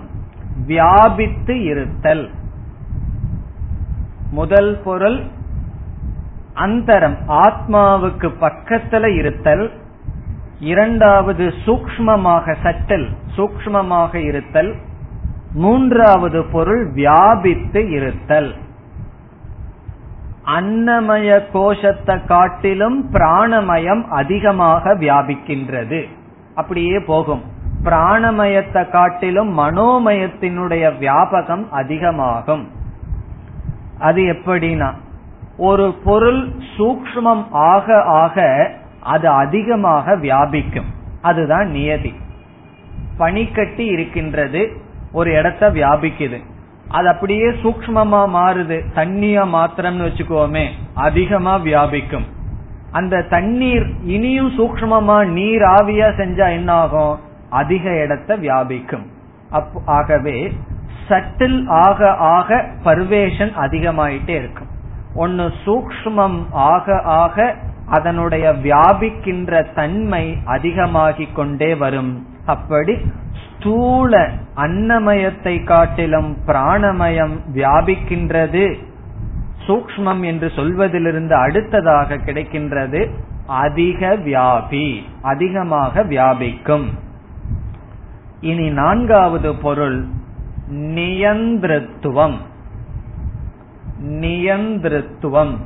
[0.66, 2.30] வியாபித்து இருத்தல்.
[4.32, 5.20] முதல் பொருள்
[6.56, 7.18] அந்தரம்.
[7.28, 9.81] ஆத்மாவுக்கு பக்கத்துல இருத்தல்.
[10.62, 14.76] இரண்டாவது சூக்மமாக சட்டல் சூக்மமாக இருத்தல்.
[15.54, 18.56] மூன்றாவது பொருள் வியாபித்து இருத்தல்.
[20.46, 26.08] அன்னமய கோஷத்தை காட்டிலும் பிராணமயம் அதிகமாக வியாபிக்கின்றது.
[26.56, 27.44] அப்படியே போகும்.
[27.84, 32.68] பிராணமயத்தை காட்டிலும் மனோமயத்தினுடைய வியாபகம் அதிகமாகும்.
[34.00, 34.92] அது எப்படின்னா
[35.58, 38.46] ஒரு பொருள் சூக்மம் ஆக ஆக
[39.02, 40.90] அது அதிகமாக வியாபிக்கும்.
[41.22, 42.14] அதுதான் நியதி.
[43.18, 44.72] பனிக்கட்டி இருக்கின்றது
[45.12, 46.40] ஒரு இடத்த வியாபிக்குது.
[46.88, 48.84] அது அப்படியே சூக்மமா மாறுது.
[48.96, 52.26] தண்ணியா மாத்திரம்னு வச்சுக்கோமே அதிகமா வியாபிக்கும்.
[52.92, 59.06] அந்த தண்ணீர் இனியும் சூக்மமா நீர் ஆவியா செஞ்சா என்ன ஆகும் அதிக இடத்த வியாபிக்கும்.
[59.86, 60.54] ஆகவே
[61.10, 64.68] சட்டில் ஆக ஆக பர்வேஷன் அதிகமாயிட்டே இருக்கும்.
[65.16, 67.56] ஒன்னு சூக்மம் ஆக ஆக
[67.92, 72.28] அதனுடைய வியாபிக்கின்ற தன்மை அதிகமாகிக் கொண்டே வரும்.
[72.46, 72.98] அப்படி
[73.46, 78.78] ஸ்தூல அன்னமயத்தை காட்டிலும் பிராணமயம் வியாபிக்கின்றது.
[79.68, 83.10] சூக்மம் என்று சொல்வதிலிருந்து அடுத்ததாக கிடைக்கின்றது
[83.48, 86.86] அதிக வியாபி அதிகமாக வியாபிக்கும்.
[88.42, 90.06] இனி நான்காவது பொருள்
[90.72, 92.36] நியந்திரத்துவம்.
[94.04, 95.58] நியந்திரத்துவம்.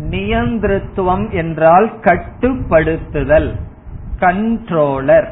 [0.00, 3.54] நியந்திரத்துவம் என்றால் கட்டுப்படுத்துதல்
[4.20, 5.28] கண்ட்ரோலர்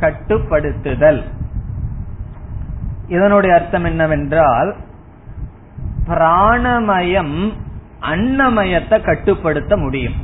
[0.00, 1.22] கட்டுப்படுத்துதல்.
[3.08, 4.76] இதனுடைய அர்த்தம் என்னவென்றால்
[6.08, 7.52] பிராணமயம்
[8.00, 10.14] அன்னமயத்தை கட்டுப்படுத்த முடியும்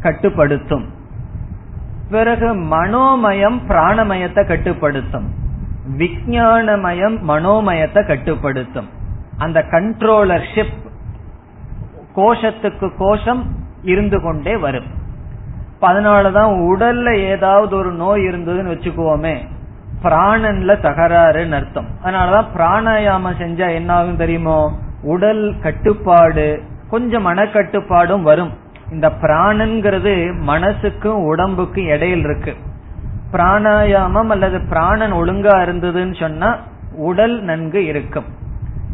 [0.00, 0.86] கட்டுப்படுத்தும்.
[2.10, 5.32] பிறகு மனோமயம் பிராணமயத்தை கட்டுப்படுத்தும்.
[5.98, 8.88] விஞ்ஞானமயம் மனோமயத்தை கட்டுப்படுத்தும்.
[9.38, 10.83] அந்த கண்ட்ரோலர்ஷிப்
[12.16, 13.44] கோஷத்துக்கு கோஷம்
[13.82, 15.02] இருந்து கொண்டே வரும்.
[15.80, 19.36] அதனாலதான் உடல்ல ஏதாவது ஒரு நோய் இருந்ததுன்னு வச்சுக்குவோமே.
[20.02, 21.86] பிராணன்ல தகராறுன்னு அர்த்தம்.
[22.04, 24.78] அதனாலதான் பிராணாயாமம் செஞ்சா என்ன ஆகும் தெரியுமோ?
[25.02, 28.52] உடல் கட்டுப்பாடு கொஞ்சம் மனக்கட்டுப்பாடும் வரும்.
[28.90, 32.54] இந்த பிராணன்கிறது மனசுக்கும் உடம்புக்கும் இடையில் இருக்கு.
[33.32, 36.56] பிராணாயாமம் அல்லது பிராணன் ஒழுங்கா இருந்ததுன்னு சொன்னா
[36.96, 38.24] உடல் நன்கு இருக்கும்.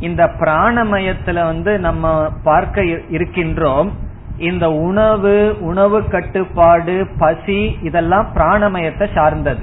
[0.01, 3.91] இந்த பிராணமயத்துல வந்து நம்ம பார்க்க இருக்கின்றோம்.
[4.39, 9.63] இந்த உணவு உணவு கட்டுப்பாடு பசி இதெல்லாம் பிராணமயத்தை சார்ந்தது.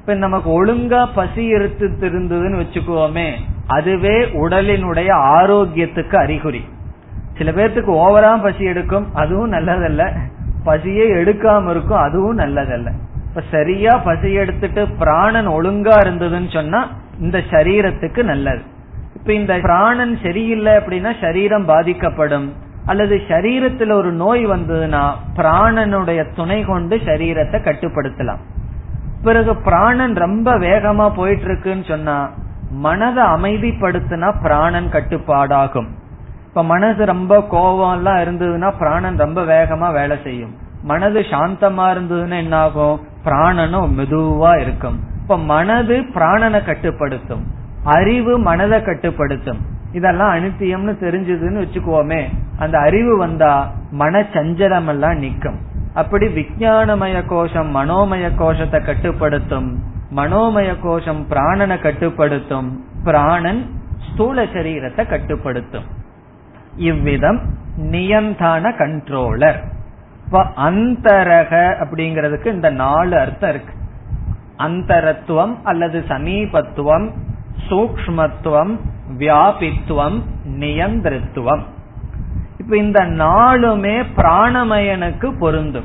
[0.00, 3.28] இப்ப நமக்கு ஒழுங்கா பசி எடுத்து இருந்ததுன்னு வச்சுக்கோமே
[3.66, 6.64] அதுவே உடலினுடைய ஆரோக்கியத்துக்கு அறிகுறி.
[7.38, 10.18] சில பேர்த்துக்கு ஓவரா பசி எடுக்கும் அதுவும் நல்லதல்ல.
[10.64, 12.92] பசியே எடுக்காம இருக்கும் அதுவும் நல்லதல்ல.
[13.28, 16.88] இப்ப சரியா பசி எடுத்துட்டு பிராணன் ஒழுங்கா இருந்ததுன்னு சொன்னா
[17.20, 18.62] இந்த சரீரத்துக்கு நல்லது.
[19.28, 22.52] இப்ப இந்த பிராணன் சரியில்லை அப்படின்னா சரீரம் பாதிக்கப்படும்.
[22.86, 25.02] அல்லது சரீரத்துல ஒரு நோய் வந்ததுன்னா
[25.36, 28.38] பிராணனுடைய துணை கொண்டு சரீரத்தை கட்டுப்படுத்தலாம்.
[29.22, 32.30] பிறகு பிராணன் ரொம்ப வேகமா போயிட்டு இருக்குன்னு சொன்னா
[32.70, 35.90] மனதை அமைதிப்படுத்தினா பிராணன் கட்டுப்பாடாகும்.
[36.46, 40.54] இப்ப மனசு ரொம்ப கோபம் எல்லாம் இருந்ததுன்னா பிராணன் ரொம்ப வேகமா வேலை செய்யும்.
[40.82, 45.00] மனது சாந்தமா இருந்ததுன்னா என்ன ஆகும் பிராணனும் மெதுவா இருக்கும்.
[45.22, 47.56] இப்ப மனது பிராணனை கட்டுப்படுத்தும்.
[47.84, 49.58] அறிவு மனதை கட்டுப்படுத்தும்.
[49.92, 52.26] இதெல்லாம் அனித்தியம்னு தெரிஞ்சதுன்னு வச்சுக்குவோமே.
[52.58, 55.56] அந்த அறிவு வந்தா மன சஞ்சலம் எல்லாம் நிக்கும்.
[55.94, 59.82] அப்படி விஜயானமய கோஷம் மனோமய கோஷத்தை கட்டுப்படுத்தும்.
[60.16, 62.84] மனோமய கோஷம் பிராணனை கட்டுப்படுத்தும்.
[63.04, 65.84] பிராணன் ஸ்தூல சரீரத்தை கட்டுப்படுத்தும்.
[66.76, 67.40] இவ்விதம்
[67.78, 69.56] நியந்தான கண்ட்ரோலர்.
[70.24, 73.72] இப்ப அந்தரக அப்படிங்கிறதுக்கு இந்த நாலு அர்த்தம் இருக்கு.
[74.56, 77.10] அந்தரத்துவம் அல்லது சமீபத்துவம்
[77.66, 78.78] சூக்மத்துவம்
[79.18, 81.62] வியாபித்துவம் நியந்திரத்துவம்.
[82.58, 85.84] இப்ப இந்த நாளுமே பிராணமயனுக்கு பொருந்தும்.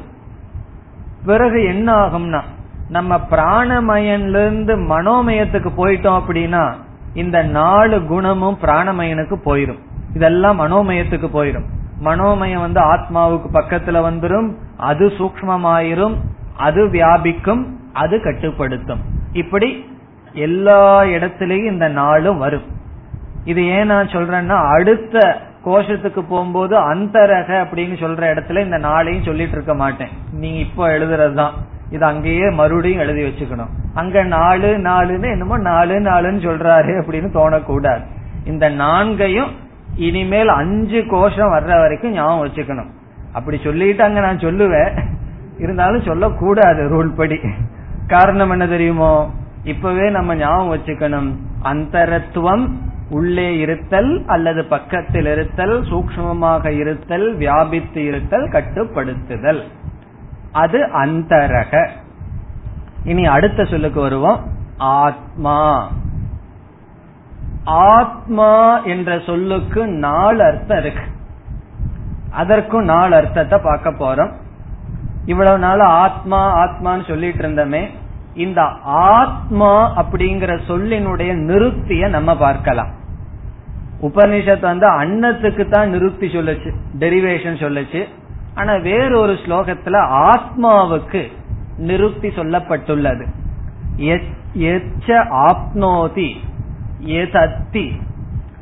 [1.26, 2.42] பிறகு என்ன ஆகும்னா
[2.90, 6.74] நம்ம பிராணமயன்ல இருந்து மனோமயத்துக்கு போயிட்டோம் அப்படின்னா
[7.14, 9.80] இந்த நாலு குணமும் பிராணமயனுக்கு போயிரும்.
[10.16, 11.66] இதெல்லாம் மனோமயத்துக்கு போயிரும்.
[12.00, 16.16] மனோமயம் வந்து ஆத்மாவுக்கு பக்கத்துல வந்துரும் அது சூக்மமாயிரும்
[16.58, 19.00] அது வியாபிக்கும் அது கட்டுப்படுத்தும்.
[19.34, 19.86] இப்படி
[20.34, 22.64] எல்லா இடத்திலையும் இந்த நாளும் வரும்.
[23.46, 29.74] இது ஏன் நான் சொல்றேன்னா அடுத்த கோஷத்துக்கு போகும்போது அந்தரக அப்படின்னு சொல்ற இடத்துல இந்த நாளையும் சொல்லிட்டு இருக்க
[29.74, 30.08] மாட்டேன்.
[30.32, 31.52] நீங்க இப்போ எழுதுறதுதான்.
[31.90, 33.70] இது அங்கேயே மறுபடியும் எழுதி வச்சுக்கணும்.
[33.94, 38.02] அங்க நாலு நாலுன்னு என்னமோ நாலு நாலுன்னு சொல்றாரு அப்படின்னு தோணக்கூடாது.
[38.46, 39.52] இந்த நான்கையும்
[39.96, 42.90] இனிமேல் அஞ்சு கோஷம் வர்ற வரைக்கும் ஞாபகம் வச்சுக்கணும்.
[43.34, 45.04] அப்படி சொல்லிட்டு அங்க நான் சொல்லுவேன்.
[45.60, 47.40] இருந்தாலும் சொல்லக்கூடாது ரூல் படி.
[48.08, 49.32] காரணம் என்ன தெரியுமோ?
[49.64, 51.36] இப்பவே நம்ம ஞாபகம் வச்சுக்கணும்.
[51.64, 52.70] அந்தரத்துவம்
[53.10, 59.62] உள்ளே இருத்தல் அல்லது பக்கத்தில் இருத்தல் சூக்மமாக இருத்தல் வியாபித்து இருத்தல் கட்டுப்படுத்துதல்.
[60.52, 61.90] அது அந்தரக.
[63.04, 64.48] இனி அடுத்த சொல்லுக்கு வருவோம்.
[64.78, 65.92] ஆத்மா.
[67.64, 71.04] ஆத்மா என்ற சொல்லுக்கு நாலு அர்த்தம் இருக்கு.
[72.30, 74.32] அதற்கும் நாலு அர்த்தத்தை பார்க்க போறோம்.
[75.26, 77.90] இவ்வளவு நாள் ஆத்மா ஆத்மான்னு சொல்லிட்டு இருந்தோமே.
[78.36, 82.92] இந்த ஆத்மா அப்படிங்கிற சொல்லினுடைய நிறுத்திய நம்ம பார்க்கலாம்.
[84.02, 88.06] உபனிஷத் வந்து அன்னத்துக்கு தான் நிறுத்தி சொல்லுச்சு டெரிவேஷன் சொல்லுச்சு.
[88.56, 91.32] ஆனா வேறொரு ஸ்லோகத்துல ஆத்மாவுக்கு
[91.78, 93.28] நிறுத்தி சொல்லப்பட்டுள்ளது.
[93.98, 96.36] எச்ச ஆப்னோதி
[97.00, 97.92] எதத்தி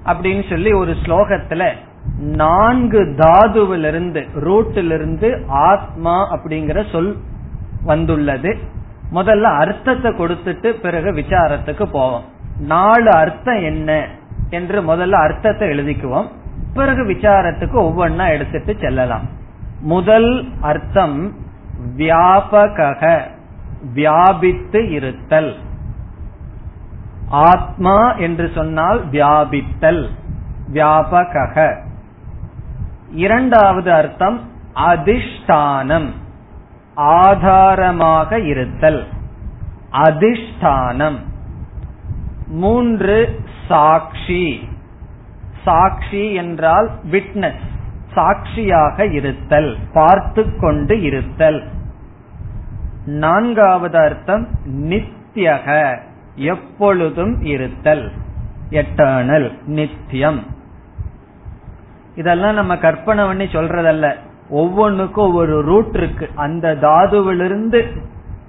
[0.05, 1.72] அப்படின்னு சொல்லி ஒரு ஸ்லோகத்துல
[2.17, 7.17] நான்கு தாதுவிலிருந்து ரூட்டிலிருந்து ஆத்மா அப்படிங்கிற சொல்
[7.84, 8.57] வந்துள்ளது.
[9.14, 12.24] முதல்ல அர்த்தத்தை கொடுத்துட்டு பிறகு விசாரத்துக்கு போவோம்.
[12.59, 14.07] நாலு அர்த்தம் என்ன
[14.49, 16.28] என்று முதல்ல அர்த்தத்தை எழுதிக்குவோம்.
[16.74, 19.28] பிறகு விசாரத்துக்கு ஒவ்வொன்னா எடுத்துட்டு செல்லலாம்.
[19.82, 21.34] முதல் அர்த்தம்
[21.97, 23.20] வியாபக
[23.93, 25.55] வியாபித்து இருத்தல்.
[27.30, 30.09] ஆத்மா என்று சொன்னால் வியாபித்தல்
[30.74, 31.76] வியாபக
[33.12, 34.39] இரண்டாவது அர்த்தம்
[34.76, 36.09] அதிஷ்டானம்.
[36.96, 39.08] ஆதாரமாக இருத்தல்.
[39.92, 41.18] அதிஷ்டானம்.
[42.48, 44.70] மூன்று சாட்சி.
[45.64, 47.60] சாட்சி என்றால் விட்னஸ்
[48.14, 51.64] சாட்சியாக இருத்தல் பார்த்து கொண்டு இருத்தல்.
[53.06, 55.98] நான்காவது அர்த்தம் நித்தியக
[56.36, 58.12] எப்பொழுதும் இருத்தல்.
[58.70, 60.46] எட்டர்னல் நித்தியம்
[62.16, 64.16] இதெல்லாம் நம்ம கற்பனை பண்ணி சொல்றதல்ல.
[64.52, 66.30] ஒவ்வொன்னுக்கும் ஒவ்வொரு ரூட் இருக்கு.
[66.36, 67.82] அந்த தாதுவிலிருந்து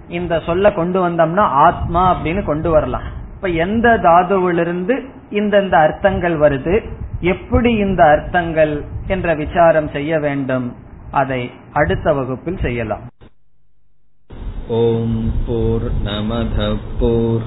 [0.09, 3.03] இந்த சொல்ல கொண்டு வந்தோம்னா ஆத்மா அப்படின்னு கொண்டு வரலாம்.
[3.35, 4.95] இப்ப எந்த தாதுவிலிருந்து
[5.31, 6.75] இந்தந்த அர்த்தங்கள் வருது
[7.21, 10.77] எப்படி இந்த அர்த்தங்கள் என்ற விசாரம் செய்ய வேண்டும்
[11.11, 13.05] அதை அடுத்த வகுப்பில் செய்யலாம்.
[14.69, 16.59] ஓம் போர் நமத
[17.01, 17.47] போர்